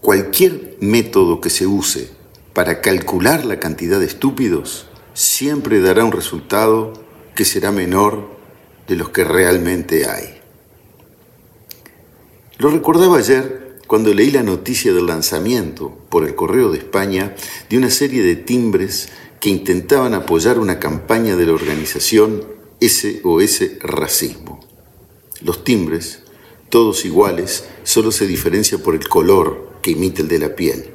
[0.00, 2.21] cualquier método que se use
[2.52, 6.92] para calcular la cantidad de estúpidos siempre dará un resultado
[7.34, 8.28] que será menor
[8.88, 10.40] de los que realmente hay.
[12.58, 17.34] Lo recordaba ayer cuando leí la noticia del lanzamiento por el Correo de España
[17.68, 19.08] de una serie de timbres
[19.40, 22.44] que intentaban apoyar una campaña de la organización
[22.80, 24.60] SOS Racismo.
[25.40, 26.22] Los timbres,
[26.68, 30.92] todos iguales, solo se diferencia por el color que imita el de la piel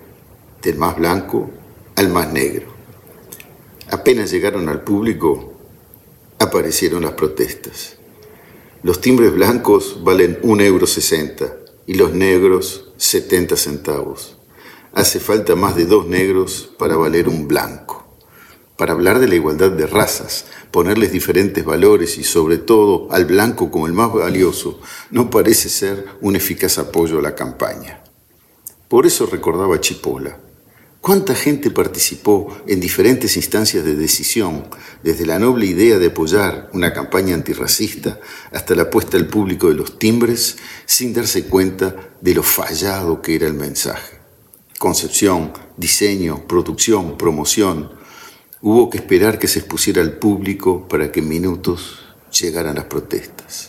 [0.61, 1.49] del más blanco
[1.95, 2.67] al más negro.
[3.89, 5.53] Apenas llegaron al público,
[6.39, 7.95] aparecieron las protestas.
[8.83, 10.85] Los timbres blancos valen un euro
[11.85, 14.37] y los negros 70 centavos.
[14.93, 18.05] Hace falta más de dos negros para valer un blanco.
[18.77, 23.71] Para hablar de la igualdad de razas, ponerles diferentes valores y sobre todo al blanco
[23.71, 24.79] como el más valioso,
[25.09, 28.03] no parece ser un eficaz apoyo a la campaña.
[28.87, 30.46] Por eso recordaba Chipola
[31.07, 34.65] ¿Cuánta gente participó en diferentes instancias de decisión,
[35.03, 38.19] desde la noble idea de apoyar una campaña antirracista
[38.51, 43.35] hasta la puesta al público de los timbres, sin darse cuenta de lo fallado que
[43.35, 44.17] era el mensaje?
[44.79, 47.89] Concepción, diseño, producción, promoción.
[48.61, 51.99] Hubo que esperar que se expusiera al público para que en minutos
[52.37, 53.66] llegaran las protestas.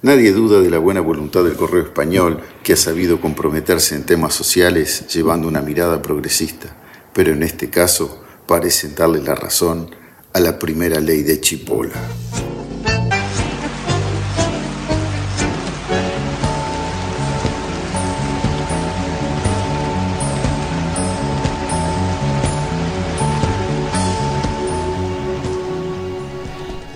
[0.00, 4.32] Nadie duda de la buena voluntad del correo español, que ha sabido comprometerse en temas
[4.32, 6.68] sociales llevando una mirada progresista,
[7.12, 9.90] pero en este caso parecen darle la razón
[10.32, 11.96] a la primera ley de Chipola.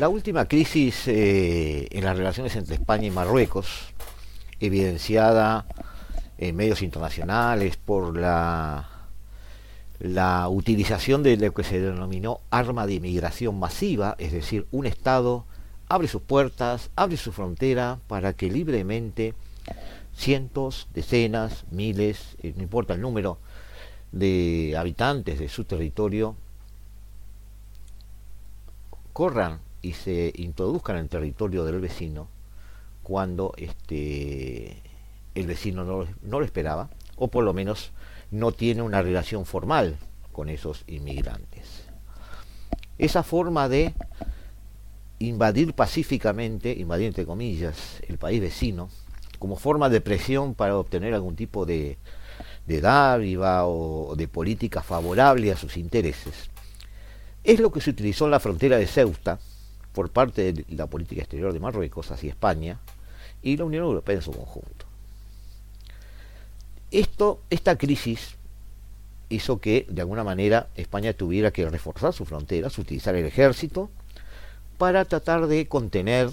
[0.03, 3.95] La última crisis eh, en las relaciones entre España y Marruecos,
[4.59, 5.65] evidenciada
[6.39, 8.89] en medios internacionales por la,
[10.01, 15.45] la utilización de lo que se denominó arma de inmigración masiva, es decir, un Estado
[15.89, 19.35] abre sus puertas, abre su frontera para que libremente
[20.17, 23.39] cientos, decenas, miles, eh, no importa el número
[24.11, 26.35] de habitantes de su territorio,
[29.13, 32.29] corran y se introduzcan en el territorio del vecino
[33.03, 34.81] cuando este,
[35.35, 37.91] el vecino no, no lo esperaba, o por lo menos
[38.31, 39.97] no tiene una relación formal
[40.31, 41.85] con esos inmigrantes.
[42.99, 43.95] Esa forma de
[45.19, 48.89] invadir pacíficamente, invadir entre comillas, el país vecino,
[49.39, 51.99] como forma de presión para obtener algún tipo de,
[52.67, 56.51] de dádiva o de política favorable a sus intereses,
[57.43, 59.41] es lo que se utilizó en la frontera de Ceuta
[59.93, 62.79] por parte de la política exterior de Marruecos hacia España
[63.43, 64.87] y la Unión Europea en su conjunto.
[66.91, 68.37] Esto, esta crisis
[69.29, 73.91] hizo que de alguna manera España tuviera que reforzar sus fronteras, utilizar el ejército
[74.79, 76.31] para tratar de contener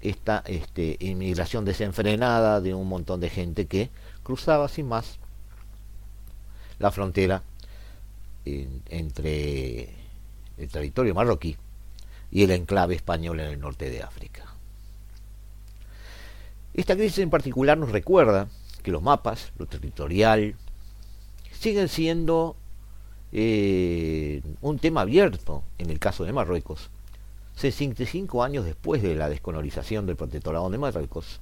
[0.00, 3.90] esta este, inmigración desenfrenada de un montón de gente que
[4.22, 5.18] cruzaba sin más
[6.78, 7.42] la frontera
[8.44, 9.88] entre
[10.58, 11.56] el territorio marroquí
[12.34, 14.44] y el enclave español en el norte de África.
[16.74, 18.48] Esta crisis en particular nos recuerda
[18.82, 20.56] que los mapas, lo territorial,
[21.52, 22.56] siguen siendo
[23.32, 26.90] eh, un tema abierto en el caso de Marruecos.
[27.54, 31.40] 65 años después de la descolonización del protectorado de Marruecos,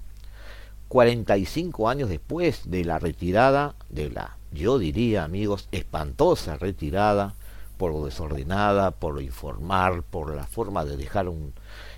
[0.88, 7.34] 45 años después de la retirada, de la, yo diría amigos, espantosa retirada
[7.82, 11.28] por lo desordenada, por lo informar, por la forma de dejar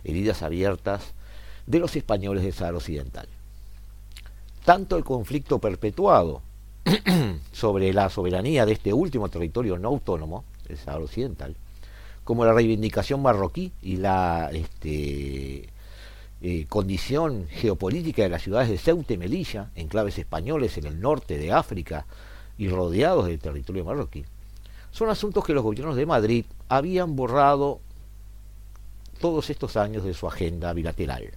[0.03, 1.13] heridas abiertas
[1.67, 3.29] de los españoles del Sahara Occidental.
[4.65, 6.41] Tanto el conflicto perpetuado
[7.53, 11.55] sobre la soberanía de este último territorio no autónomo, el Sahara Occidental,
[12.25, 15.69] como la reivindicación marroquí y la este,
[16.41, 21.37] eh, condición geopolítica de las ciudades de Ceuta y Melilla, enclaves españoles en el norte
[21.37, 22.07] de África
[22.57, 24.25] y rodeados del territorio marroquí,
[24.95, 27.81] son asuntos que los gobiernos de Madrid habían borrado
[29.19, 31.33] todos estos años de su agenda bilateral.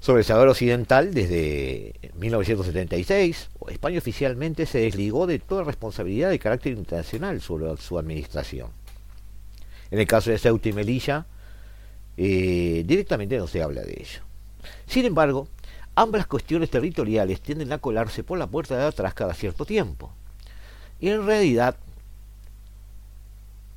[0.00, 6.74] Sobre el Sahara Occidental, desde 1976, España oficialmente se desligó de toda responsabilidad de carácter
[6.74, 8.68] internacional sobre su administración.
[9.90, 11.24] En el caso de Ceuta y Melilla,
[12.18, 14.20] eh, directamente no se habla de ello.
[14.86, 15.48] Sin embargo,
[15.94, 20.12] ambas cuestiones territoriales tienden a colarse por la puerta de atrás cada cierto tiempo.
[21.00, 21.76] Y en realidad,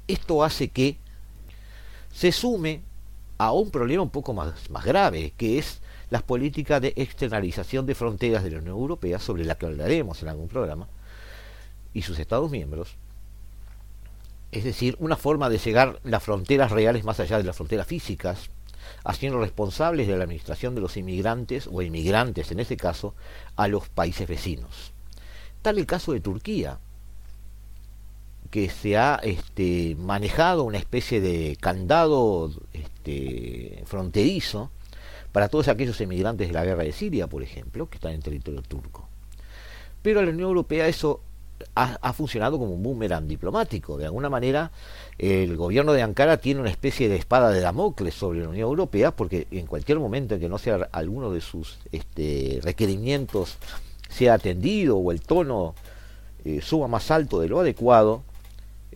[0.08, 0.98] esto hace que
[2.14, 2.82] se sume
[3.38, 7.96] a un problema un poco más, más grave, que es las políticas de externalización de
[7.96, 10.88] fronteras de la Unión Europea, sobre la que hablaremos en algún programa,
[11.94, 12.96] y sus Estados miembros,
[14.52, 18.50] es decir, una forma de llegar las fronteras reales más allá de las fronteras físicas,
[19.04, 23.14] haciendo responsables de la administración de los inmigrantes, o inmigrantes en este caso,
[23.56, 24.94] a los países vecinos.
[25.62, 26.80] Tal el caso de Turquía,
[28.50, 34.72] que se ha este, manejado una especie de candado este, fronterizo
[35.32, 38.62] para todos aquellos emigrantes de la guerra de Siria, por ejemplo, que están en territorio
[38.62, 39.08] turco.
[40.02, 41.22] Pero a la Unión Europea eso
[41.76, 43.98] ha, funcionado como un boomerang diplomático.
[43.98, 44.72] De alguna manera,
[45.18, 49.12] el gobierno de Ankara tiene una especie de espada de Damocles sobre la Unión Europea,
[49.12, 53.58] porque en cualquier momento en que no sea alguno de sus este, requerimientos
[54.10, 55.76] sea atendido o el tono
[56.46, 58.24] eh, suba más alto de lo adecuado,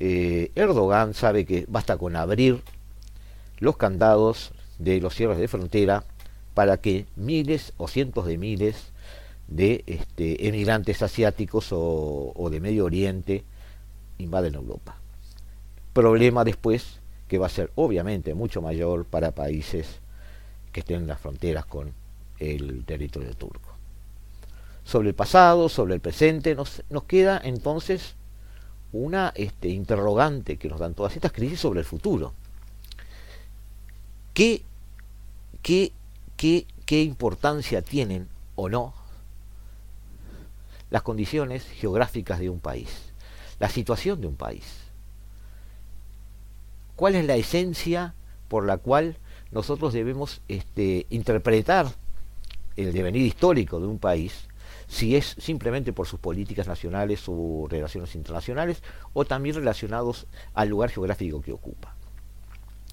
[0.04, 2.64] eh, Erdogan sabe que basta con abrir
[3.60, 6.04] los candados de los cierres de frontera
[6.56, 8.93] para que miles o cientos de miles
[9.47, 13.43] de este, emigrantes asiáticos o, de Medio Oriente
[14.18, 14.95] invaden Europa.
[15.93, 19.99] Problema después que va a ser obviamente mucho mayor para países
[20.72, 21.93] que estén en las fronteras con
[22.39, 23.70] el territorio turco.
[24.84, 28.16] Sobre el pasado, sobre el presente, nos, nos queda entonces
[28.94, 32.34] una este, interrogante que nos dan todas estas crisis sobre el futuro.
[34.34, 34.64] ¿Qué,
[35.62, 35.92] qué,
[36.38, 38.94] qué, qué importancia tienen o no
[40.89, 42.89] las condiciones geográficas de un país,
[43.60, 44.64] la situación de un país?
[46.96, 48.14] ¿Cuál es la esencia
[48.48, 49.18] por la cual
[49.52, 51.88] nosotros debemos este, interpretar
[52.76, 54.48] el devenir histórico de un país
[54.92, 58.84] si es simplemente por sus políticas nacionales o relaciones internacionales
[59.14, 61.96] o también relacionados al lugar geográfico que ocupa.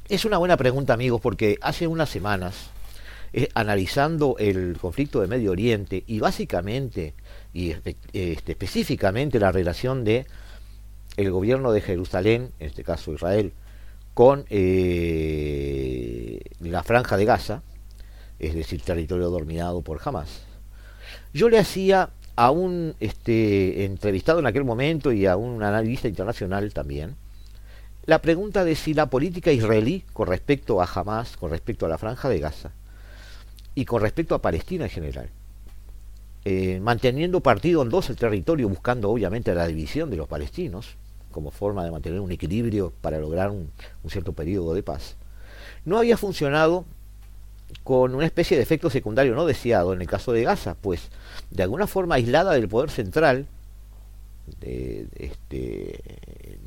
[0.08, 2.70] Es una buena pregunta, amigos, porque hace unas semanas,
[3.32, 7.14] eh, analizando el conflicto de Medio Oriente y básicamente
[7.52, 7.96] y este,
[8.52, 10.26] específicamente la relación de
[11.16, 13.54] el gobierno de Jerusalén, en este caso Israel,
[14.14, 17.62] con eh, la franja de Gaza,
[18.38, 20.47] es decir, territorio dominado por Hamas
[21.32, 26.72] yo le hacía a un este, entrevistado en aquel momento y a un analista internacional
[26.72, 27.16] también,
[28.06, 31.98] la pregunta de si la política israelí con respecto a Hamas, con respecto a la
[31.98, 32.70] franja de Gaza
[33.74, 35.30] y con respecto a Palestina en general,
[36.44, 40.96] eh, manteniendo partido en dos el territorio, buscando obviamente la división de los palestinos
[41.32, 43.70] como forma de mantener un equilibrio para lograr un
[44.08, 45.16] cierto periodo de paz,
[45.84, 46.84] no había funcionado
[47.84, 51.10] con una especie de efecto secundario no deseado en el caso de Gaza, pues
[51.50, 53.46] de alguna forma aislada del poder central
[54.60, 56.00] de, este,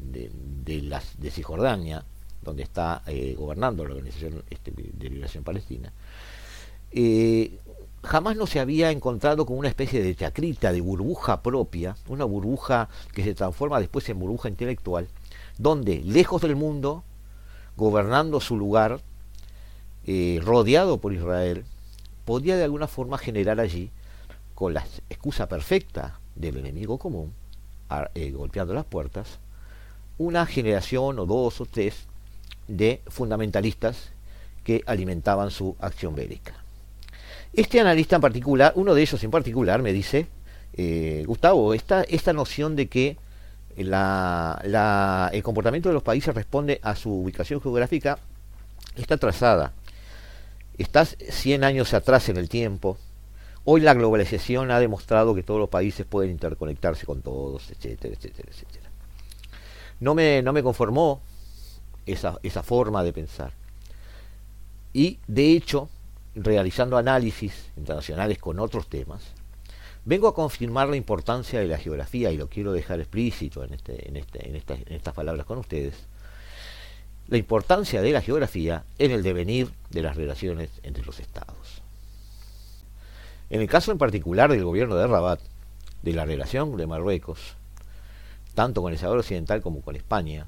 [0.02, 2.06] de, las, de Cisjordania,
[2.42, 5.92] donde está eh, gobernando la Organización este, de Liberación Palestina,
[6.92, 7.60] eh,
[8.04, 12.90] jamás no se había encontrado con una especie de chacrita, de burbuja propia, una burbuja
[13.14, 15.08] que se transforma después en burbuja intelectual,
[15.58, 17.04] donde lejos del mundo,
[17.78, 19.02] gobernando su lugar,
[20.06, 21.66] eh, rodeado por Israel,
[22.26, 23.92] podía de alguna forma generar allí,
[24.56, 27.34] con la excusa perfecta del enemigo común,
[28.16, 29.40] eh, golpeando las puertas,
[30.18, 32.06] una generación o dos o tres
[32.68, 34.12] de fundamentalistas
[34.64, 36.54] que alimentaban su acción bélica.
[37.54, 40.28] Este analista en particular, uno de ellos en particular, me dice,
[40.74, 43.18] eh, Gustavo, esta, esta noción de que
[43.78, 48.20] la, el comportamiento de los países responde a su ubicación geográfica
[48.96, 49.74] está trazada
[50.78, 52.98] Estás 100 años atrás en el tiempo.
[53.64, 58.50] Hoy la globalización ha demostrado que todos los países pueden interconectarse con todos, etcétera, etcétera,
[58.50, 58.90] etcétera.
[60.00, 61.22] No me, no me conformó
[62.06, 63.54] esa, esa forma de pensar.
[64.94, 65.90] Y de hecho,
[66.34, 69.22] realizando análisis internacionales con otros temas,
[70.06, 74.08] vengo a confirmar la importancia de la geografía, y lo quiero dejar explícito en, este,
[74.08, 75.96] en, este, en, en estas palabras con ustedes,
[77.32, 81.82] la importancia de la geografía en el devenir de las relaciones entre los estados.
[83.50, 85.40] En el caso en particular del gobierno de Rabat,
[86.02, 87.56] de la relación de Marruecos,
[88.54, 90.46] tanto con el Sahara Occidental como con España,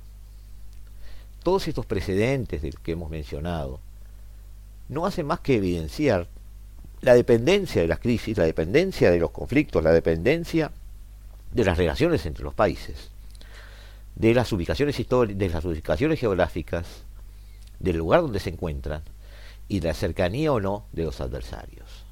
[1.42, 3.80] todos estos precedentes que hemos mencionado
[4.90, 6.28] no hacen más que evidenciar
[7.00, 10.74] la dependencia de las crisis, la dependencia de los conflictos, la dependencia
[11.50, 13.12] de las relaciones entre los países
[14.16, 17.03] de las ubicaciones históricas, de las ubicaciones geográficas,
[17.80, 19.03] del lugar donde se encuentran
[19.68, 22.05] y de la cercanía o no de los adversarios.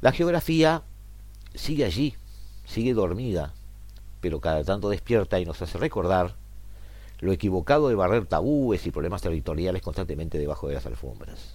[0.00, 0.82] La geografía
[1.54, 2.14] sigue allí,
[2.64, 3.52] sigue dormida,
[4.20, 6.34] pero cada tanto despierta y nos hace recordar
[7.20, 11.54] lo equivocado de barrer tabúes y problemas territoriales constantemente debajo de las alfombras.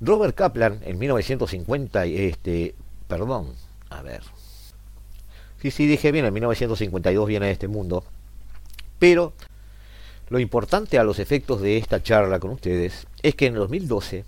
[0.00, 2.74] Robert Kaplan en 1950, este,
[3.08, 3.54] perdón,
[3.88, 4.22] a ver,
[5.66, 8.04] Sí, sí, dije bien, en 1952 viene a este mundo.
[9.00, 9.32] Pero
[10.28, 14.24] lo importante a los efectos de esta charla con ustedes es que en 2012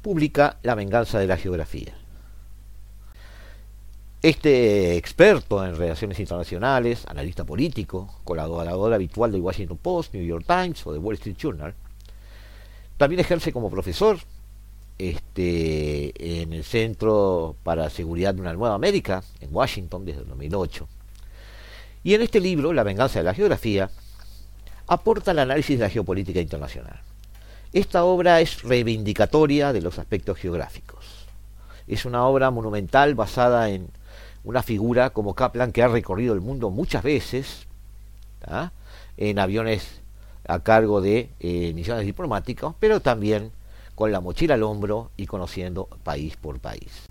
[0.00, 1.92] publica La venganza de la geografía.
[4.22, 10.86] Este experto en relaciones internacionales, analista político, colaborador habitual de Washington Post, New York Times
[10.86, 11.74] o de Wall Street Journal,
[12.96, 14.20] también ejerce como profesor
[15.10, 20.88] este, en el Centro para Seguridad de una Nueva América, en Washington, desde el 2008.
[22.04, 23.90] Y en este libro, La venganza de la geografía,
[24.86, 27.00] aporta el análisis de la geopolítica internacional.
[27.72, 31.26] Esta obra es reivindicatoria de los aspectos geográficos.
[31.88, 33.88] Es una obra monumental basada en
[34.44, 37.66] una figura como Kaplan que ha recorrido el mundo muchas veces
[39.16, 40.00] en aviones
[40.46, 43.52] a cargo de eh, misiones diplomáticas, pero también
[43.94, 47.08] con la mochila al hombro y conociendo país por país.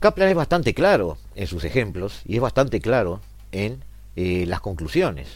[0.00, 3.20] Kaplan es bastante claro en sus ejemplos y es bastante claro
[3.50, 3.82] en
[4.16, 5.28] eh, las conclusiones.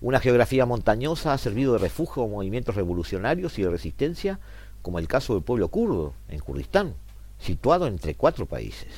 [0.00, 4.38] Una geografía montañosa ha servido de refugio a movimientos revolucionarios y de resistencia,
[4.82, 6.94] como el caso del pueblo kurdo en Kurdistán,
[7.38, 8.88] situado entre cuatro países.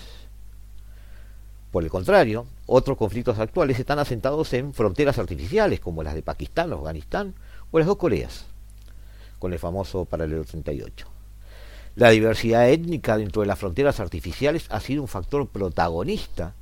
[1.70, 6.72] Por el contrario, otros conflictos actuales están asentados en fronteras artificiales, como las de Pakistán,
[6.72, 7.34] Afganistán
[7.70, 8.46] o las dos Coreas,
[9.40, 11.08] con el famoso paralelo 38.
[11.96, 16.54] La diversidad étnica dentro de las fronteras artificiales ha sido un factor protagonista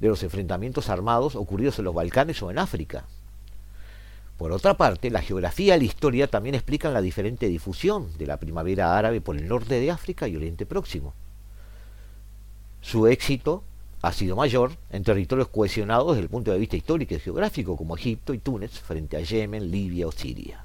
[0.00, 3.04] de los enfrentamientos armados ocurridos en los Balcanes o en África.
[4.36, 8.38] Por otra parte, la geografía y la historia también explican la diferente difusión de la
[8.38, 11.14] primavera árabe por el norte de África y Oriente Próximo.
[12.80, 13.62] Su éxito
[14.02, 17.96] ha sido mayor en territorios cohesionados desde el punto de vista histórico y geográfico, como
[17.96, 20.63] Egipto y Túnez, frente a Yemen, Libia o Siria.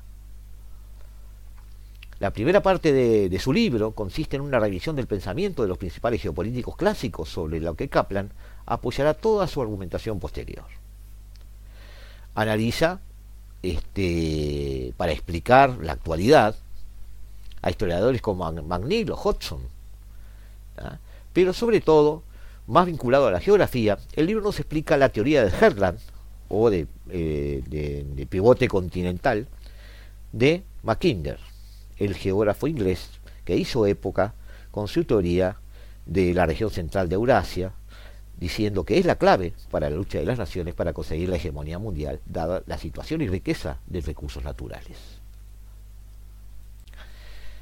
[2.19, 5.77] La primera parte de, de, su libro consiste en una revisión del pensamiento de los
[5.77, 8.31] principales geopolíticos clásicos sobre lo que Kaplan
[8.65, 10.65] apoyará toda su argumentación posterior.
[12.35, 12.99] Analiza
[13.61, 16.55] este, para explicar la actualidad
[17.61, 19.61] a historiadores como McNeil o Hodgson.
[21.33, 22.23] Pero sobre todo,
[22.67, 25.99] más vinculado a la geografía, el libro nos explica la teoría de Herland,
[26.47, 29.47] o de, eh, de, pivote continental,
[30.31, 31.39] de Mackinder,
[31.99, 33.09] el geógrafo inglés
[33.45, 34.33] que hizo época
[34.71, 35.57] con su teoría
[36.05, 37.73] de la región central de Eurasia,
[38.39, 41.77] diciendo que es la clave para la lucha de las naciones para conseguir la hegemonía
[41.77, 44.97] mundial, dada la situación y riqueza de recursos naturales.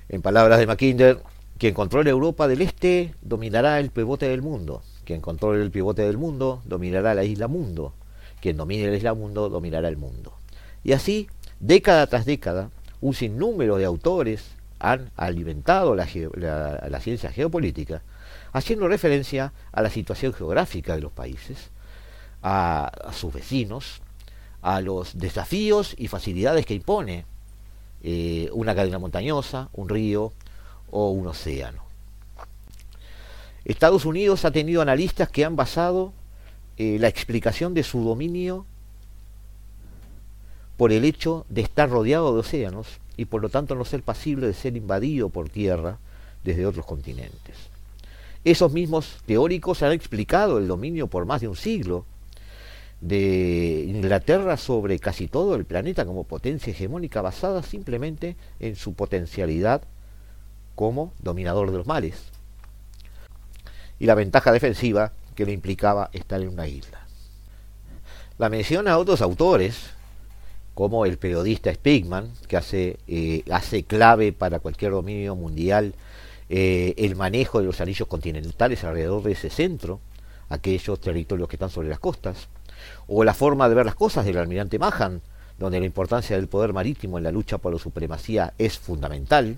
[0.10, 1.20] En palabras de Mackinder,
[1.58, 4.84] quien controle Europa del Este dominará el pivote del mundo.
[5.04, 7.94] Quien controle el pivote del mundo dominará la isla mundo.
[8.40, 10.34] Quien domine la isla mundo dominará el mundo.
[10.84, 11.28] Y así,
[11.60, 12.70] década tras década,
[13.02, 16.08] un sinnúmero de autores han alimentado la,
[16.90, 18.02] la ciencia geopolítica
[18.54, 21.70] haciendo referencia a la situación geográfica de los países,
[22.42, 24.02] a, sus vecinos,
[24.62, 27.26] a los desafíos y facilidades que impone
[28.04, 30.34] eh, una cadena montañosa, un río
[30.90, 31.84] o un océano.
[33.66, 36.14] Estados Unidos ha tenido analistas que han basado
[36.78, 38.66] eh, la explicación de su dominio
[40.78, 44.48] por el hecho de estar rodeado de océanos y por lo tanto no ser pasible
[44.48, 45.98] de ser invadido por tierra
[46.44, 47.56] desde otros continentes.
[48.46, 52.06] Esos mismos teóricos han explicado el dominio por más de un siglo
[53.02, 59.82] de Inglaterra sobre casi todo el planeta como potencia hegemónica basada simplemente en su potencialidad
[60.76, 62.32] como dominador de los mares
[64.00, 67.06] y la ventaja defensiva que le implicaba estar en una isla.
[68.38, 69.90] La mención a otros autores,
[70.78, 75.96] como el periodista Spigman, que hace, eh, hace clave para cualquier dominio mundial
[76.50, 80.00] eh, el manejo de los anillos continentales alrededor de ese centro,
[80.50, 82.48] aquellos territorios que están sobre las costas,
[83.08, 85.24] o la forma de ver las cosas del almirante Mahan,
[85.58, 89.58] donde la importancia del poder marítimo en la lucha por la supremacía es fundamental.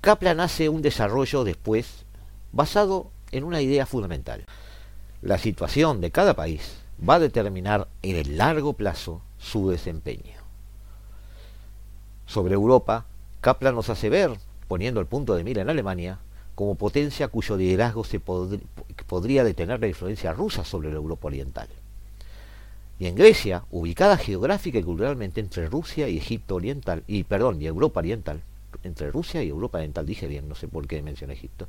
[0.00, 2.04] Kaplan hace un desarrollo después
[2.52, 4.44] basado en una idea fundamental.
[5.22, 10.36] La situación de cada país va a determinar en el largo plazo su desempeño.
[12.26, 13.06] Sobre Europa
[13.40, 16.18] Kaplan nos hace ver, poniendo el punto de mira en Alemania,
[16.56, 21.68] como potencia cuyo liderazgo se podría detener la influencia rusa sobre la Europa Oriental.
[22.98, 27.66] Y en Grecia, ubicada geográfica y culturalmente entre Rusia y Egipto Oriental, y perdón, y
[27.66, 28.40] Europa Oriental,
[28.82, 31.68] entre Rusia y Europa Oriental, dije bien, no sé por qué mencioné Egipto,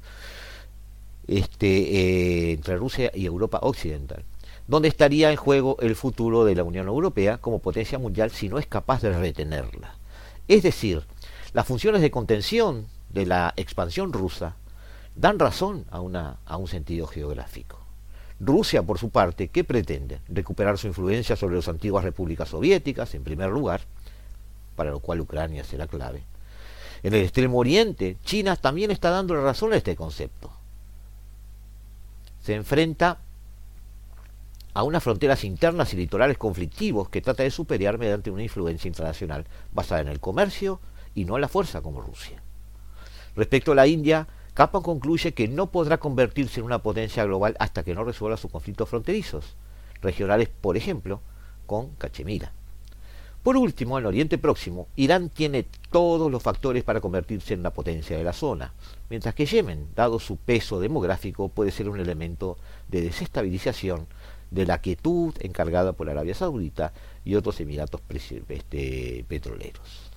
[1.27, 4.23] este, eh, entre Rusia y Europa Occidental,
[4.67, 8.59] donde estaría en juego el futuro de la Unión Europea como potencia mundial si no
[8.59, 9.95] es capaz de retenerla.
[10.47, 11.03] Es decir,
[11.53, 14.55] las funciones de contención de la expansión rusa
[15.15, 17.79] dan razón a, un sentido geográfico.
[18.39, 20.19] Rusia, por su parte, ¿qué pretende?
[20.27, 23.81] Recuperar su influencia sobre las antiguas repúblicas soviéticas, en primer lugar,
[24.75, 26.23] para lo cual Ucrania será clave.
[27.01, 30.51] En el extremo oriente, China también está dando razón a este concepto.
[32.43, 33.19] Se enfrenta
[34.77, 39.47] a unas fronteras internas y litorales conflictivos que trata de superar mediante una influencia internacional
[39.73, 40.79] basada en el comercio,
[41.15, 42.43] y no a la fuerza como Rusia.
[43.35, 47.81] Respecto a la India, Kaplan concluye que no podrá convertirse en una potencia global hasta
[47.81, 49.55] que no resuelva sus conflictos fronterizos,
[49.99, 51.21] regionales, por ejemplo,
[51.65, 52.53] con Cachemira.
[53.41, 58.15] Por último, en Oriente Próximo, Irán tiene todos los factores para convertirse en una potencia
[58.15, 58.75] de la zona,
[59.09, 62.57] mientras que Yemen, dado su peso demográfico, puede ser un elemento
[62.89, 64.05] de desestabilización
[64.51, 66.93] de la quietud encargada por Arabia Saudita
[67.25, 68.01] y otros emiratos
[68.49, 70.11] este, petroleros.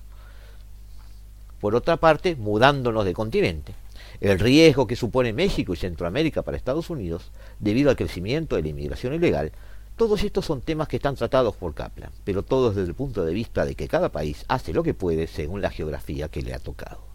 [1.59, 3.75] por otra parte, mudándonos de continente.
[4.19, 8.69] El riesgo que supone México y Centroamérica para Estados Unidos, debido al crecimiento de la
[8.69, 9.51] inmigración ilegal,
[9.95, 13.33] todos estos son temas que están tratados por Kaplan, pero todos desde el punto de
[13.33, 16.59] vista de que cada país hace lo que puede según la geografía que le ha
[16.59, 17.10] tocado.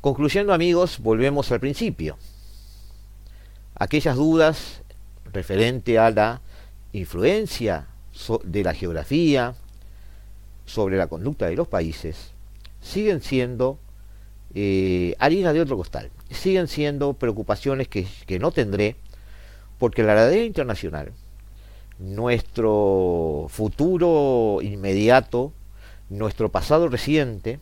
[0.00, 2.16] Concluyendo amigos, volvemos al principio.
[3.74, 4.82] Aquellas dudas
[5.32, 6.40] referente a la
[6.92, 7.88] influencia
[8.44, 9.54] de la geografía
[10.66, 12.32] sobre la conducta de los países
[12.80, 13.78] siguen siendo
[14.54, 16.10] eh, harina de otro costal.
[16.30, 18.94] Siguen siendo preocupaciones que, que no tendré
[19.78, 21.12] porque la ladera internacional,
[21.98, 25.52] nuestro futuro inmediato,
[26.08, 27.58] nuestro pasado reciente,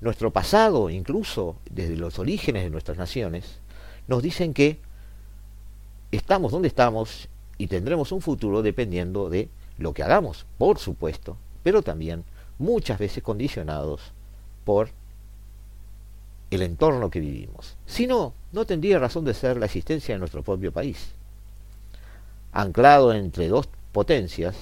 [0.00, 3.60] nuestro pasado incluso desde los orígenes de nuestras naciones,
[4.08, 4.78] nos dicen que
[6.12, 7.28] estamos donde estamos
[7.58, 12.24] y tendremos un futuro dependiendo de lo que hagamos, por supuesto, pero también
[12.58, 14.12] muchas veces condicionados
[14.64, 14.90] por
[16.50, 17.76] el entorno que vivimos.
[17.86, 21.08] Si no, no tendría razón de ser la existencia de nuestro propio país.
[22.52, 24.56] Anclado entre dos potencias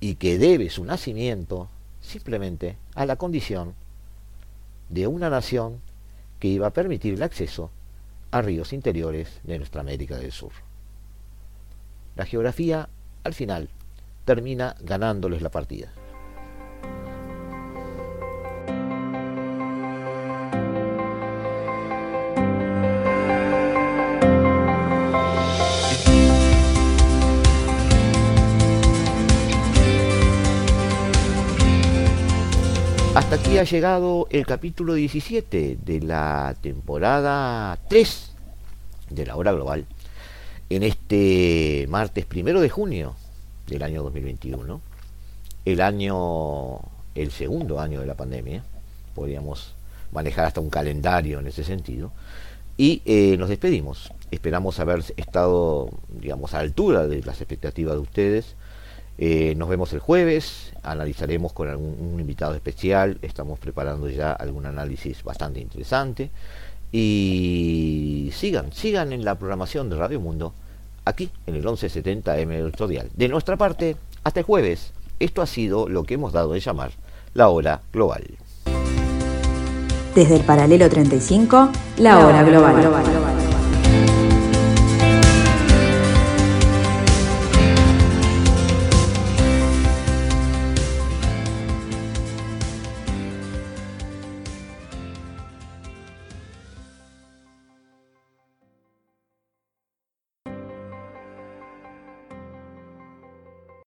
[0.00, 1.68] y que debe su nacimiento
[2.00, 3.74] simplemente a la condición
[4.88, 5.80] de una nación
[6.38, 7.70] que iba a permitir el acceso
[8.30, 10.52] a ríos interiores de nuestra América del Sur.
[12.16, 12.88] La geografía,
[13.24, 13.68] al final,
[14.24, 15.92] termina ganándoles la partida.
[33.58, 38.32] Ha llegado el capítulo 17 de la temporada 3
[39.10, 39.84] de la hora global
[40.70, 43.16] en este martes primero de junio
[43.66, 44.80] del año 2021,
[45.64, 46.78] el año,
[47.16, 48.62] el segundo año de la pandemia,
[49.16, 49.74] podríamos
[50.12, 52.12] manejar hasta un calendario en ese sentido,
[52.76, 54.12] y eh, nos despedimos.
[54.30, 58.54] Esperamos haber estado, digamos, a altura de las expectativas de ustedes
[59.18, 64.64] eh, nos vemos el jueves, analizaremos con algún, un invitado especial, estamos preparando ya algún
[64.66, 66.30] análisis bastante interesante.
[66.92, 70.54] Y sigan, sigan en la programación de Radio Mundo,
[71.04, 73.10] aquí en el 1170 M Editorial.
[73.14, 74.92] De nuestra parte, hasta el jueves.
[75.20, 76.92] Esto ha sido lo que hemos dado de llamar
[77.34, 78.24] la hora global.
[80.14, 82.80] Desde el paralelo 35, la, hora global.
[82.80, 83.37] global.